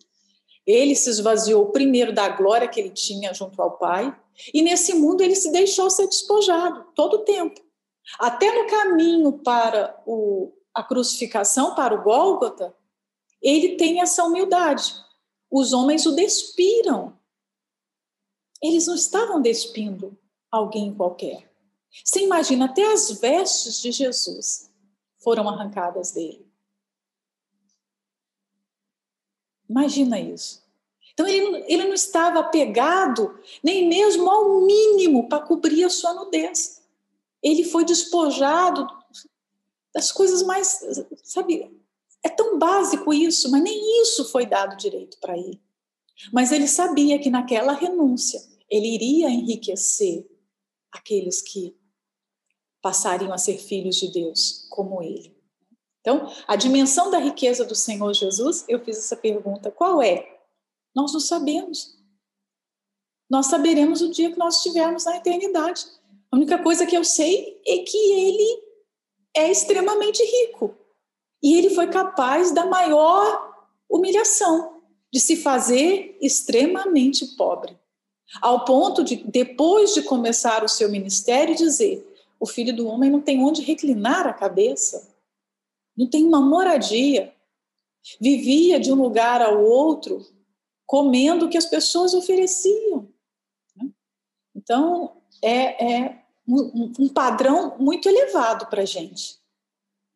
[0.68, 4.14] Ele se esvaziou primeiro da glória que ele tinha junto ao Pai,
[4.52, 7.58] e nesse mundo ele se deixou ser despojado todo o tempo.
[8.18, 12.76] Até no caminho para o, a crucificação, para o Gólgota,
[13.40, 14.94] ele tem essa humildade.
[15.50, 17.18] Os homens o despiram.
[18.62, 20.18] Eles não estavam despindo
[20.50, 21.50] alguém qualquer.
[22.04, 24.70] Você imagina, até as vestes de Jesus
[25.18, 26.46] foram arrancadas dele.
[29.68, 30.62] Imagina isso.
[31.12, 36.80] Então ele, ele não estava apegado nem mesmo ao mínimo para cobrir a sua nudez.
[37.42, 38.86] Ele foi despojado
[39.92, 40.80] das coisas mais,
[41.24, 41.70] sabe,
[42.22, 45.60] é tão básico isso, mas nem isso foi dado direito para ele.
[46.32, 50.28] Mas ele sabia que naquela renúncia ele iria enriquecer
[50.90, 51.76] aqueles que
[52.82, 55.37] passariam a ser filhos de Deus como ele.
[56.00, 60.38] Então, a dimensão da riqueza do Senhor Jesus, eu fiz essa pergunta: qual é?
[60.94, 61.96] Nós não sabemos.
[63.30, 65.86] Nós saberemos o dia que nós estivermos na eternidade.
[66.30, 68.62] A única coisa que eu sei é que ele
[69.36, 70.74] é extremamente rico.
[71.42, 74.80] E ele foi capaz da maior humilhação,
[75.12, 77.78] de se fazer extremamente pobre.
[78.42, 82.04] Ao ponto de, depois de começar o seu ministério, dizer:
[82.38, 85.16] o filho do homem não tem onde reclinar a cabeça,
[85.98, 87.34] não tem uma moradia.
[88.20, 90.24] Vivia de um lugar ao outro,
[90.86, 93.08] comendo o que as pessoas ofereciam.
[93.76, 93.90] Né?
[94.54, 99.36] Então, é, é um, um padrão muito elevado para a gente.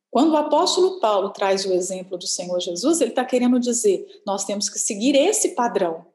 [0.08, 4.44] Quando o apóstolo Paulo traz o exemplo do Senhor Jesus, ele está querendo dizer: nós
[4.44, 6.06] temos que seguir esse padrão.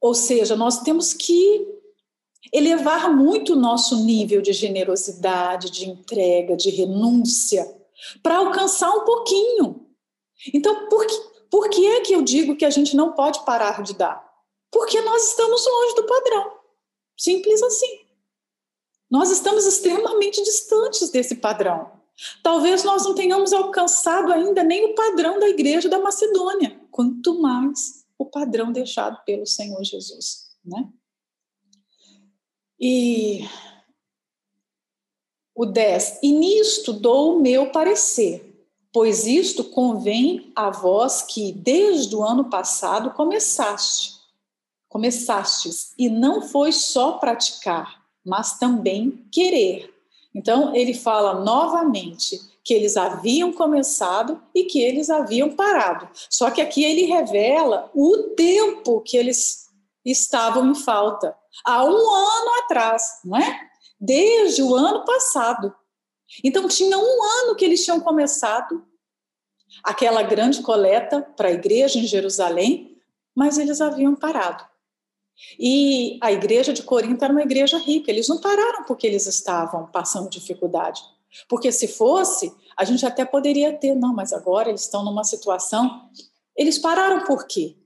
[0.00, 1.68] Ou seja, nós temos que
[2.52, 7.81] elevar muito o nosso nível de generosidade, de entrega, de renúncia,
[8.22, 9.86] para alcançar um pouquinho.
[10.52, 11.14] Então, por que,
[11.50, 14.22] por que é que eu digo que a gente não pode parar de dar?
[14.70, 16.58] Porque nós estamos longe do padrão.
[17.16, 18.00] Simples assim.
[19.10, 22.00] Nós estamos extremamente distantes desse padrão.
[22.42, 28.04] Talvez nós não tenhamos alcançado ainda nem o padrão da igreja da Macedônia, quanto mais
[28.18, 30.88] o padrão deixado pelo Senhor Jesus, né?
[32.78, 33.40] E
[35.54, 42.14] o 10, e nisto dou o meu parecer, pois isto convém a vós que desde
[42.16, 44.12] o ano passado começaste,
[44.88, 49.92] começastes, e não foi só praticar, mas também querer.
[50.34, 56.08] Então, ele fala novamente que eles haviam começado e que eles haviam parado.
[56.30, 59.68] Só que aqui ele revela o tempo que eles
[60.04, 61.36] estavam em falta.
[61.64, 63.71] Há um ano atrás, não é?
[64.04, 65.72] Desde o ano passado.
[66.42, 68.84] Então, tinha um ano que eles tinham começado
[69.84, 73.00] aquela grande coleta para a igreja em Jerusalém,
[73.32, 74.64] mas eles haviam parado.
[75.58, 79.86] E a igreja de Corinto era uma igreja rica, eles não pararam porque eles estavam
[79.86, 81.00] passando dificuldade.
[81.48, 86.10] Porque se fosse, a gente até poderia ter, não, mas agora eles estão numa situação.
[86.56, 87.76] Eles pararam por quê?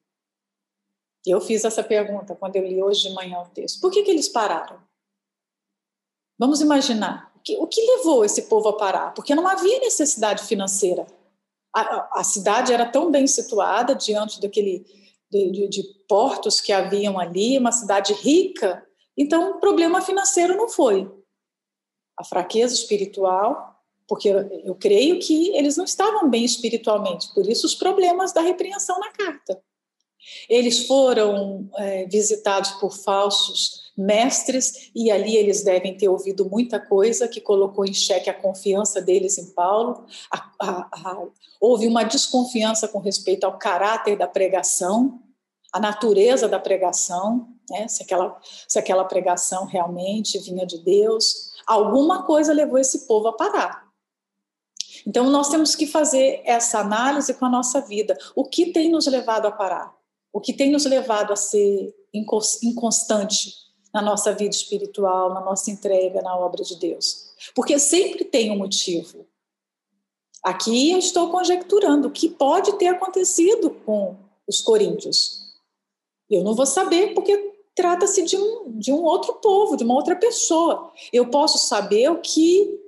[1.25, 3.81] Eu fiz essa pergunta quando eu li hoje de manhã o texto.
[3.81, 4.81] Por que, que eles pararam?
[6.39, 7.33] Vamos imaginar.
[7.37, 9.13] O que, o que levou esse povo a parar?
[9.15, 11.07] Porque não havia necessidade financeira.
[11.75, 14.85] A, a, a cidade era tão bem situada diante daquele
[15.31, 18.85] de, de, de portos que haviam ali, uma cidade rica,
[19.17, 21.11] então o problema financeiro não foi.
[22.19, 23.77] A fraqueza espiritual,
[24.09, 28.99] porque eu creio que eles não estavam bem espiritualmente, por isso os problemas da repreensão
[28.99, 29.61] na carta.
[30.49, 37.27] Eles foram é, visitados por falsos mestres, e ali eles devem ter ouvido muita coisa
[37.27, 40.05] que colocou em xeque a confiança deles em Paulo.
[40.31, 41.27] A, a, a,
[41.61, 45.23] houve uma desconfiança com respeito ao caráter da pregação,
[45.73, 47.89] a natureza da pregação, né?
[47.89, 48.39] se, aquela,
[48.69, 51.53] se aquela pregação realmente vinha de Deus.
[51.67, 53.87] Alguma coisa levou esse povo a parar.
[55.07, 58.17] Então, nós temos que fazer essa análise com a nossa vida.
[58.35, 59.95] O que tem nos levado a parar?
[60.33, 61.95] O que tem nos levado a ser
[62.63, 67.35] inconstante na nossa vida espiritual, na nossa entrega na obra de Deus?
[67.55, 69.27] Porque sempre tem um motivo.
[70.43, 74.17] Aqui eu estou conjecturando o que pode ter acontecido com
[74.47, 75.47] os coríntios.
[76.31, 80.17] Eu não vou saber porque trata-se de um, de um outro povo, de uma outra
[80.17, 80.93] pessoa.
[81.13, 82.81] Eu posso saber o que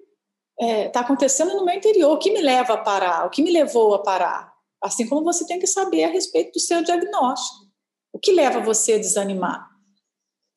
[0.60, 3.42] está é, tá acontecendo no meu interior, o que me leva a parar, o que
[3.42, 4.52] me levou a parar.
[4.82, 7.66] Assim como você tem que saber a respeito do seu diagnóstico.
[8.12, 9.67] O que leva você a desanimar?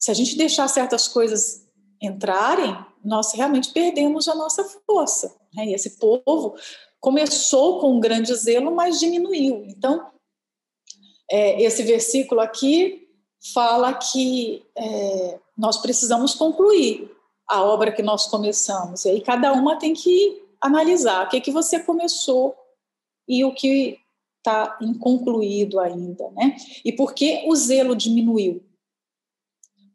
[0.02, 1.68] Se a gente deixar certas coisas
[2.02, 2.76] entrarem,
[3.06, 5.36] nós realmente perdemos a nossa força.
[5.54, 5.68] Né?
[5.68, 6.56] E esse povo
[7.00, 9.64] começou com um grande zelo, mas diminuiu.
[9.68, 10.10] Então,
[11.30, 13.08] é, esse versículo aqui
[13.54, 17.12] fala que é, nós precisamos concluir
[17.48, 19.06] a obra que nós começamos.
[19.06, 22.56] E aí cada uma tem que analisar o que, que você começou
[23.28, 24.00] e o que
[24.38, 26.56] está inconcluído ainda, né?
[26.84, 28.64] E por que o zelo diminuiu?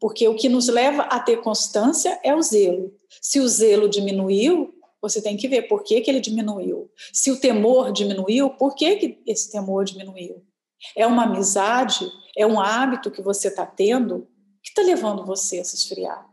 [0.01, 2.93] Porque o que nos leva a ter constância é o zelo.
[3.21, 6.91] Se o zelo diminuiu, você tem que ver por que, que ele diminuiu.
[7.13, 10.45] Se o temor diminuiu, por que, que esse temor diminuiu?
[10.97, 12.11] É uma amizade?
[12.37, 14.29] É um hábito que você está tendo
[14.67, 16.27] que está levando você a se esfriar?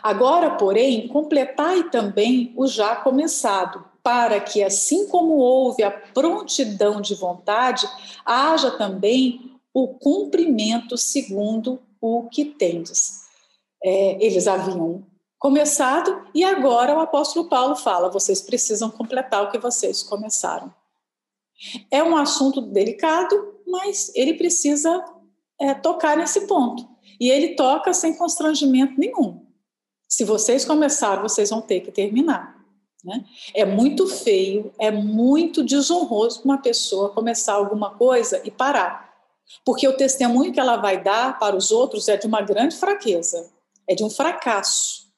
[0.00, 7.14] Agora, porém, completai também o já começado, para que, assim como houve a prontidão de
[7.14, 7.86] vontade,
[8.24, 13.20] haja também o cumprimento segundo o que tendes.
[13.82, 15.04] É, eles haviam
[15.38, 20.72] começado e agora o apóstolo Paulo fala: vocês precisam completar o que vocês começaram.
[21.90, 25.04] É um assunto delicado, mas ele precisa
[25.60, 26.88] é, tocar nesse ponto.
[27.20, 29.46] E ele toca sem constrangimento nenhum.
[30.08, 32.58] Se vocês começaram, vocês vão ter que terminar.
[33.04, 33.24] Né?
[33.54, 39.09] É muito feio, é muito desonroso uma pessoa começar alguma coisa e parar.
[39.64, 43.50] Porque o testemunho que ela vai dar para os outros é de uma grande fraqueza,
[43.88, 45.08] é de um fracasso.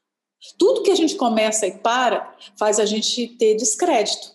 [0.58, 4.32] Tudo que a gente começa e para faz a gente ter descrédito,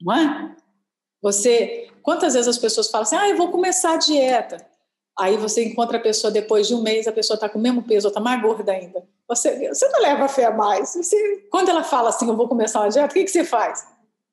[0.00, 0.56] não é?
[1.20, 4.66] Você, quantas vezes as pessoas falam assim, ah, eu vou começar a dieta.
[5.18, 7.82] Aí você encontra a pessoa depois de um mês, a pessoa está com o mesmo
[7.82, 9.04] peso, ou está mais gorda ainda.
[9.26, 10.94] Você, você não leva fé a mais.
[10.94, 13.84] Você, quando ela fala assim, eu vou começar uma dieta, o que, que você faz?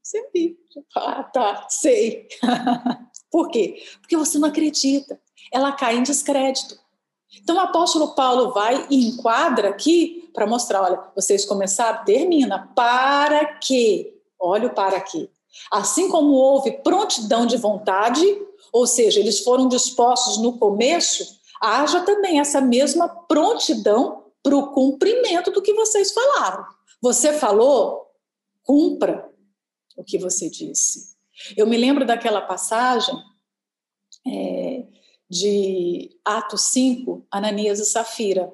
[0.02, 0.56] Você ri.
[0.96, 2.28] Ah, tá, sei.
[3.36, 3.84] Por quê?
[4.00, 5.20] Porque você não acredita.
[5.52, 6.80] Ela cai em descrédito.
[7.44, 12.72] Então o apóstolo Paulo vai e enquadra aqui para mostrar, olha, vocês começaram, termina.
[12.74, 14.18] Para quê?
[14.40, 15.30] Olha o para quê.
[15.70, 18.26] Assim como houve prontidão de vontade,
[18.72, 25.52] ou seja, eles foram dispostos no começo, haja também essa mesma prontidão para o cumprimento
[25.52, 26.66] do que vocês falaram.
[27.02, 28.10] Você falou,
[28.64, 29.30] cumpra
[29.98, 31.15] o que você disse.
[31.56, 33.16] Eu me lembro daquela passagem
[34.28, 34.86] é,
[35.30, 38.52] de Atos 5, Ananias e Safira.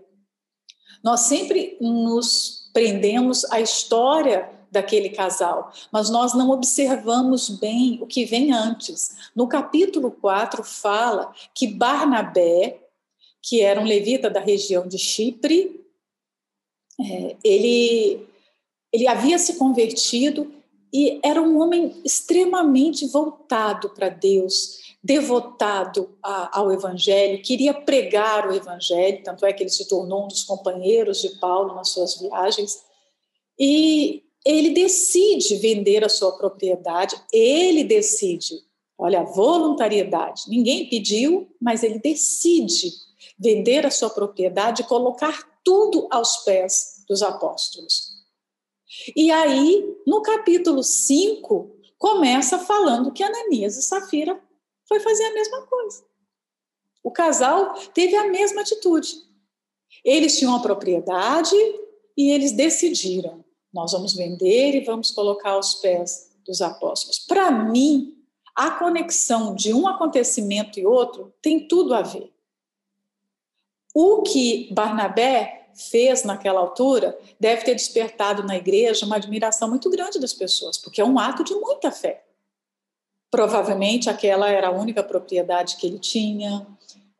[1.03, 8.23] Nós sempre nos prendemos à história daquele casal, mas nós não observamos bem o que
[8.23, 9.31] vem antes.
[9.35, 12.79] No capítulo 4 fala que Barnabé,
[13.41, 15.85] que era um levita da região de Chipre,
[16.99, 18.25] é, ele,
[18.93, 20.53] ele havia se convertido
[20.93, 28.53] e era um homem extremamente voltado para Deus, devotado a, ao Evangelho, queria pregar o
[28.53, 32.83] Evangelho, tanto é que ele se tornou um dos companheiros de Paulo nas suas viagens.
[33.57, 38.55] E ele decide vender a sua propriedade, ele decide.
[38.97, 40.43] Olha, voluntariedade.
[40.47, 42.91] Ninguém pediu, mas ele decide
[43.39, 48.20] vender a sua propriedade e colocar tudo aos pés dos apóstolos.
[49.15, 54.41] E aí, no capítulo 5, começa falando que Ananias e Safira
[54.87, 56.03] foi fazer a mesma coisa.
[57.03, 59.15] O casal teve a mesma atitude.
[60.03, 61.55] Eles tinham a propriedade
[62.17, 67.19] e eles decidiram nós vamos vender e vamos colocar aos pés dos apóstolos.
[67.19, 68.17] Para mim,
[68.55, 72.31] a conexão de um acontecimento e outro tem tudo a ver.
[73.93, 80.19] O que Barnabé fez naquela altura deve ter despertado na igreja uma admiração muito grande
[80.19, 82.23] das pessoas, porque é um ato de muita fé.
[83.29, 86.65] Provavelmente aquela era a única propriedade que ele tinha,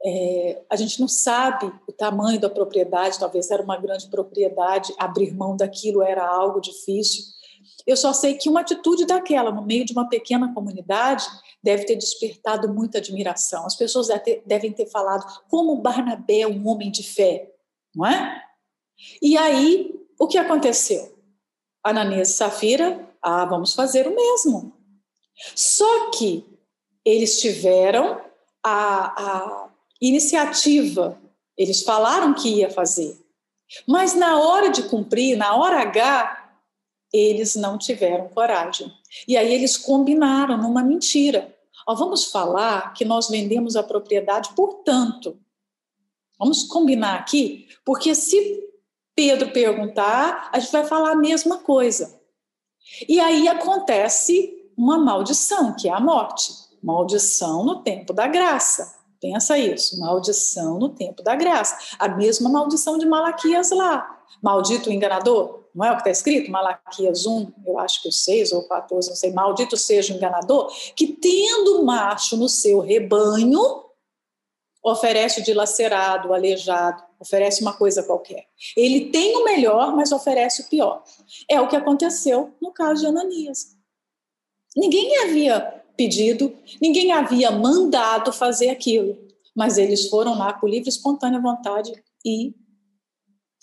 [0.03, 5.31] É, a gente não sabe o tamanho da propriedade, talvez era uma grande propriedade, abrir
[5.31, 7.23] mão daquilo era algo difícil.
[7.85, 11.23] Eu só sei que uma atitude daquela, no meio de uma pequena comunidade,
[11.61, 13.63] deve ter despertado muita admiração.
[13.63, 14.07] As pessoas
[14.43, 17.51] devem ter falado como Barnabé é um homem de fé,
[17.95, 18.43] não é?
[19.21, 21.17] E aí, o que aconteceu?
[21.83, 24.73] Ananias e Safira, ah, vamos fazer o mesmo.
[25.55, 26.45] Só que
[27.03, 28.21] eles tiveram
[28.63, 29.69] a, a
[29.99, 31.19] iniciativa,
[31.57, 33.17] eles falaram que ia fazer,
[33.87, 36.41] mas na hora de cumprir, na hora H,
[37.13, 38.91] eles não tiveram coragem.
[39.27, 41.53] E aí eles combinaram numa mentira.
[41.87, 45.37] Vamos falar que nós vendemos a propriedade por tanto.
[46.41, 48.59] Vamos combinar aqui, porque se
[49.15, 52.19] Pedro perguntar, a gente vai falar a mesma coisa.
[53.07, 56.51] E aí acontece uma maldição, que é a morte.
[56.81, 58.95] Maldição no tempo da graça.
[59.21, 61.77] Pensa isso, maldição no tempo da graça.
[61.99, 64.19] A mesma maldição de Malaquias lá.
[64.41, 66.49] Maldito o enganador, não é o que está escrito?
[66.49, 69.31] Malaquias 1, eu acho que o 6 ou 14, não sei.
[69.31, 73.90] Maldito seja o enganador, que tendo macho no seu rebanho,
[74.83, 78.47] oferece o dilacerado, o aleijado, oferece uma coisa qualquer.
[78.75, 81.03] Ele tem o melhor, mas oferece o pior.
[81.49, 83.77] É o que aconteceu no caso de Ananias.
[84.75, 89.17] Ninguém havia pedido, ninguém havia mandado fazer aquilo,
[89.55, 91.91] mas eles foram lá com livre espontânea vontade
[92.25, 92.55] e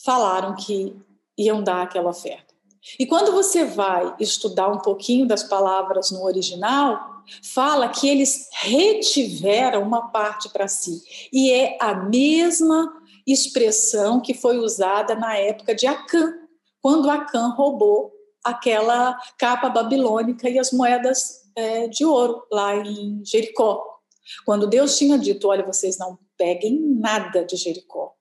[0.04, 0.94] falaram que
[1.36, 2.54] iam dar aquela oferta.
[2.98, 9.82] E quando você vai estudar um pouquinho das palavras no original, fala que eles retiveram
[9.82, 11.02] uma parte para si.
[11.32, 12.92] E é a mesma
[13.26, 16.34] expressão que foi usada na época de Acã,
[16.80, 18.12] quando Acã roubou
[18.44, 23.84] aquela capa babilônica e as moedas é, de ouro lá em Jericó.
[24.44, 28.14] Quando Deus tinha dito: Olha, vocês não peguem nada de Jericó,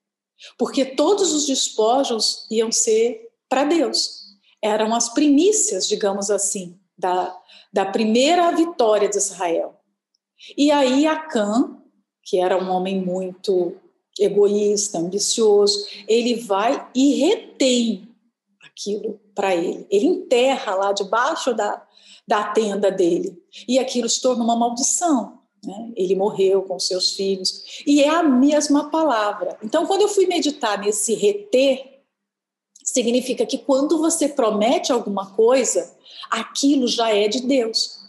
[0.58, 4.26] porque todos os despojos iam ser para Deus.
[4.62, 7.36] Eram as primícias, digamos assim, da,
[7.72, 9.76] da primeira vitória de Israel.
[10.58, 11.78] E aí Acã,
[12.24, 13.76] que era um homem muito
[14.20, 18.10] egoísta, ambicioso, ele vai e retém
[18.66, 19.86] aquilo para ele.
[19.90, 21.86] Ele enterra lá debaixo da,
[22.28, 23.38] da tenda dele.
[23.68, 25.40] E aquilo se torna uma maldição.
[25.64, 25.92] Né?
[25.96, 27.84] Ele morreu com seus filhos.
[27.86, 29.58] E é a mesma palavra.
[29.64, 31.97] Então, quando eu fui meditar nesse reter,
[32.98, 35.96] significa que quando você promete alguma coisa,
[36.32, 38.00] aquilo já é de Deus.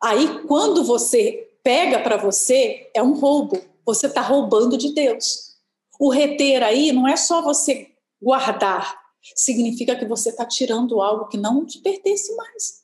[0.00, 3.60] Aí, quando você pega para você, é um roubo.
[3.84, 5.56] Você está roubando de Deus.
[5.98, 7.88] O reter aí não é só você
[8.22, 8.96] guardar,
[9.34, 12.82] significa que você está tirando algo que não te pertence mais.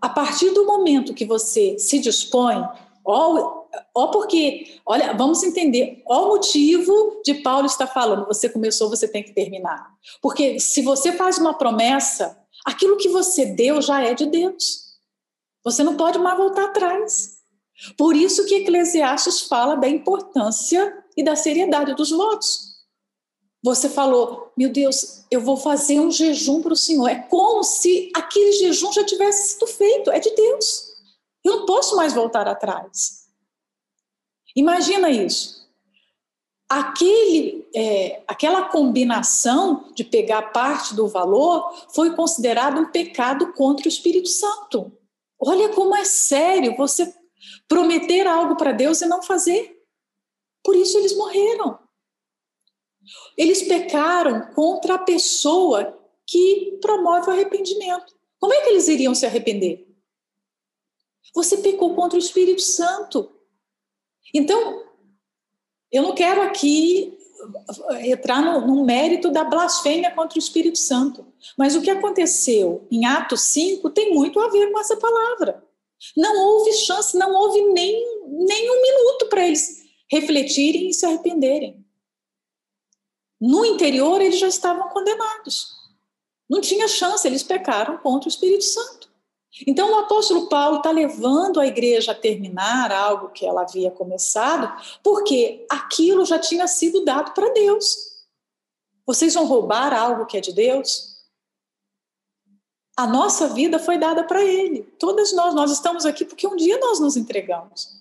[0.00, 2.56] A partir do momento que você se dispõe,
[3.04, 3.55] ó,
[3.94, 9.08] ó porque, olha, vamos entender, ó o motivo de Paulo estar falando, você começou, você
[9.08, 9.90] tem que terminar.
[10.20, 14.86] Porque se você faz uma promessa, aquilo que você deu já é de Deus.
[15.64, 17.36] Você não pode mais voltar atrás.
[17.96, 22.76] Por isso que Eclesiastes fala da importância e da seriedade dos votos.
[23.62, 27.08] Você falou, meu Deus, eu vou fazer um jejum para o Senhor.
[27.08, 30.92] É como se aquele jejum já tivesse sido feito, é de Deus.
[31.44, 33.25] Eu não posso mais voltar atrás.
[34.56, 35.68] Imagina isso.
[36.68, 43.88] Aquele, é, aquela combinação de pegar parte do valor foi considerado um pecado contra o
[43.88, 44.90] Espírito Santo.
[45.38, 47.14] Olha como é sério você
[47.68, 49.78] prometer algo para Deus e não fazer.
[50.64, 51.78] Por isso eles morreram.
[53.36, 55.96] Eles pecaram contra a pessoa
[56.26, 58.16] que promove o arrependimento.
[58.40, 59.86] Como é que eles iriam se arrepender?
[61.34, 63.35] Você pecou contra o Espírito Santo.
[64.36, 64.84] Então,
[65.90, 67.16] eu não quero aqui
[68.02, 71.26] entrar no, no, mérito da blasfêmia contra o Espírito Santo.
[71.56, 75.64] Mas o que aconteceu em Atos 5 tem muito a ver com essa palavra.
[76.16, 77.94] Não houve chance, não houve nem,
[78.28, 81.84] nem um minuto para eles refletirem e se arrependerem.
[83.40, 85.74] No interior, eles já estavam condenados.
[86.48, 89.05] Não tinha chance, eles pecaram contra o Espírito Santo.
[89.64, 94.70] Então, o apóstolo Paulo está levando a igreja a terminar algo que ela havia começado,
[95.02, 98.16] porque aquilo já tinha sido dado para Deus.
[99.06, 101.16] Vocês vão roubar algo que é de Deus?
[102.96, 104.82] A nossa vida foi dada para Ele.
[104.98, 107.96] Todas nós, nós estamos aqui porque um dia nós nos entregamos.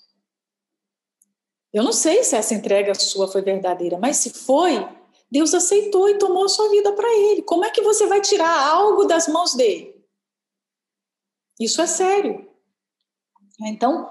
[1.72, 4.88] Eu não sei se essa entrega sua foi verdadeira, mas se foi,
[5.30, 7.42] Deus aceitou e tomou a sua vida para ele.
[7.42, 9.95] Como é que você vai tirar algo das mãos dele?
[11.60, 12.48] Isso é sério.
[13.62, 14.10] Então,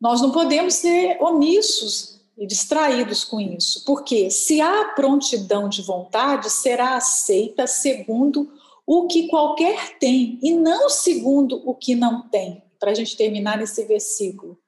[0.00, 3.84] nós não podemos ser omissos e distraídos com isso.
[3.84, 8.52] Porque se há prontidão de vontade, será aceita segundo
[8.86, 12.62] o que qualquer tem e não segundo o que não tem.
[12.78, 14.58] Para a gente terminar nesse versículo.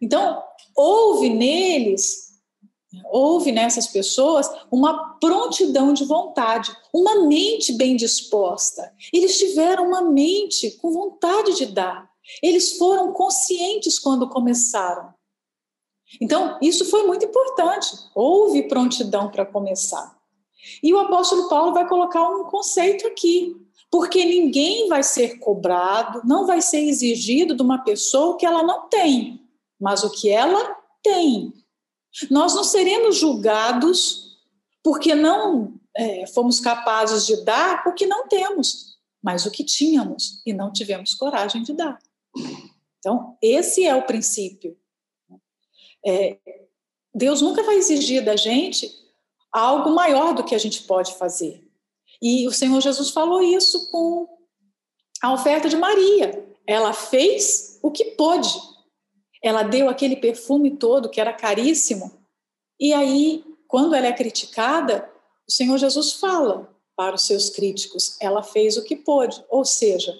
[0.00, 0.42] Então,
[0.74, 2.23] houve neles,
[3.04, 8.92] houve nessas pessoas uma prontidão de vontade, uma mente bem disposta.
[9.12, 12.08] Eles tiveram uma mente com vontade de dar.
[12.42, 15.12] Eles foram conscientes quando começaram.
[16.20, 17.96] Então, isso foi muito importante.
[18.14, 20.16] Houve prontidão para começar.
[20.82, 23.54] E o apóstolo Paulo vai colocar um conceito aqui,
[23.90, 28.88] porque ninguém vai ser cobrado, não vai ser exigido de uma pessoa que ela não
[28.88, 29.40] tem,
[29.78, 31.52] mas o que ela tem.
[32.30, 34.38] Nós não seremos julgados
[34.82, 40.42] porque não é, fomos capazes de dar o que não temos, mas o que tínhamos
[40.44, 41.98] e não tivemos coragem de dar.
[42.98, 44.76] Então, esse é o princípio.
[46.06, 46.38] É,
[47.14, 48.90] Deus nunca vai exigir da gente
[49.52, 51.64] algo maior do que a gente pode fazer.
[52.20, 54.28] E o Senhor Jesus falou isso com
[55.22, 56.44] a oferta de Maria.
[56.66, 58.48] Ela fez o que pôde.
[59.44, 62.10] Ela deu aquele perfume todo que era caríssimo.
[62.80, 65.06] E aí, quando ela é criticada,
[65.46, 69.44] o Senhor Jesus fala para os seus críticos: ela fez o que pôde.
[69.50, 70.18] Ou seja,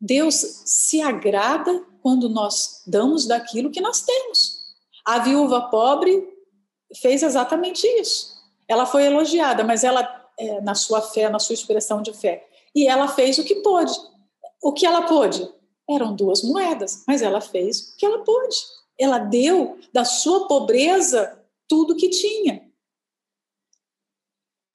[0.00, 0.34] Deus
[0.64, 4.56] se agrada quando nós damos daquilo que nós temos.
[5.04, 6.26] A viúva pobre
[7.02, 8.34] fez exatamente isso.
[8.66, 12.88] Ela foi elogiada, mas ela, é, na sua fé, na sua expressão de fé, e
[12.88, 13.92] ela fez o que pôde.
[14.62, 15.46] O que ela pôde?
[15.88, 18.56] Eram duas moedas, mas ela fez o que ela pôde.
[18.98, 22.66] Ela deu da sua pobreza tudo que tinha.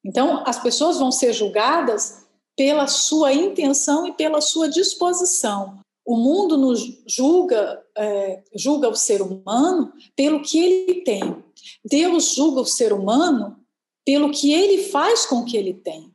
[0.03, 5.80] Então, as pessoas vão ser julgadas pela sua intenção e pela sua disposição.
[6.05, 11.43] O mundo nos julga, é, julga o ser humano pelo que ele tem.
[11.86, 13.59] Deus julga o ser humano
[14.03, 16.12] pelo que ele faz com o que ele tem.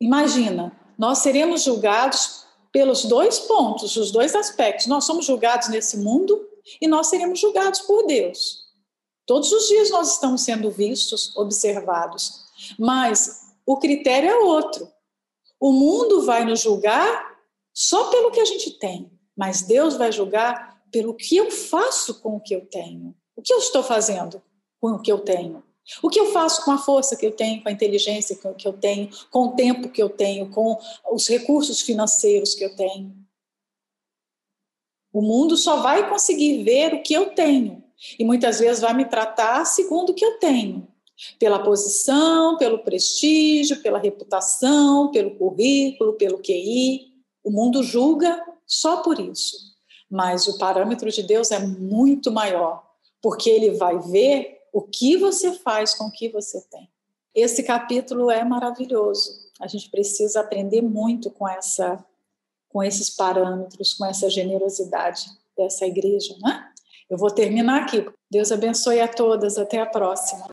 [0.00, 4.86] Imagina, nós seremos julgados pelos dois pontos, os dois aspectos.
[4.86, 6.48] Nós somos julgados nesse mundo
[6.80, 8.68] e nós seremos julgados por Deus.
[9.26, 12.44] Todos os dias nós estamos sendo vistos, observados,
[12.78, 14.90] mas o critério é outro.
[15.58, 17.38] O mundo vai nos julgar
[17.72, 22.36] só pelo que a gente tem, mas Deus vai julgar pelo que eu faço com
[22.36, 23.14] o que eu tenho.
[23.36, 24.42] O que eu estou fazendo
[24.80, 25.62] com o que eu tenho?
[26.02, 28.72] O que eu faço com a força que eu tenho, com a inteligência que eu
[28.72, 30.78] tenho, com o tempo que eu tenho, com
[31.10, 33.14] os recursos financeiros que eu tenho?
[35.12, 37.82] O mundo só vai conseguir ver o que eu tenho
[38.18, 40.86] e muitas vezes vai me tratar segundo o que eu tenho,
[41.38, 47.12] pela posição, pelo prestígio, pela reputação, pelo currículo, pelo QI.
[47.44, 49.56] O mundo julga só por isso.
[50.08, 52.82] Mas o parâmetro de Deus é muito maior,
[53.20, 56.88] porque ele vai ver o que você faz com o que você tem.
[57.34, 59.50] Esse capítulo é maravilhoso.
[59.60, 62.04] A gente precisa aprender muito com essa
[62.68, 65.24] com esses parâmetros, com essa generosidade
[65.56, 66.70] dessa igreja, né?
[67.10, 68.06] Eu vou terminar aqui.
[68.30, 69.58] Deus abençoe a todas.
[69.58, 70.46] Até a próxima.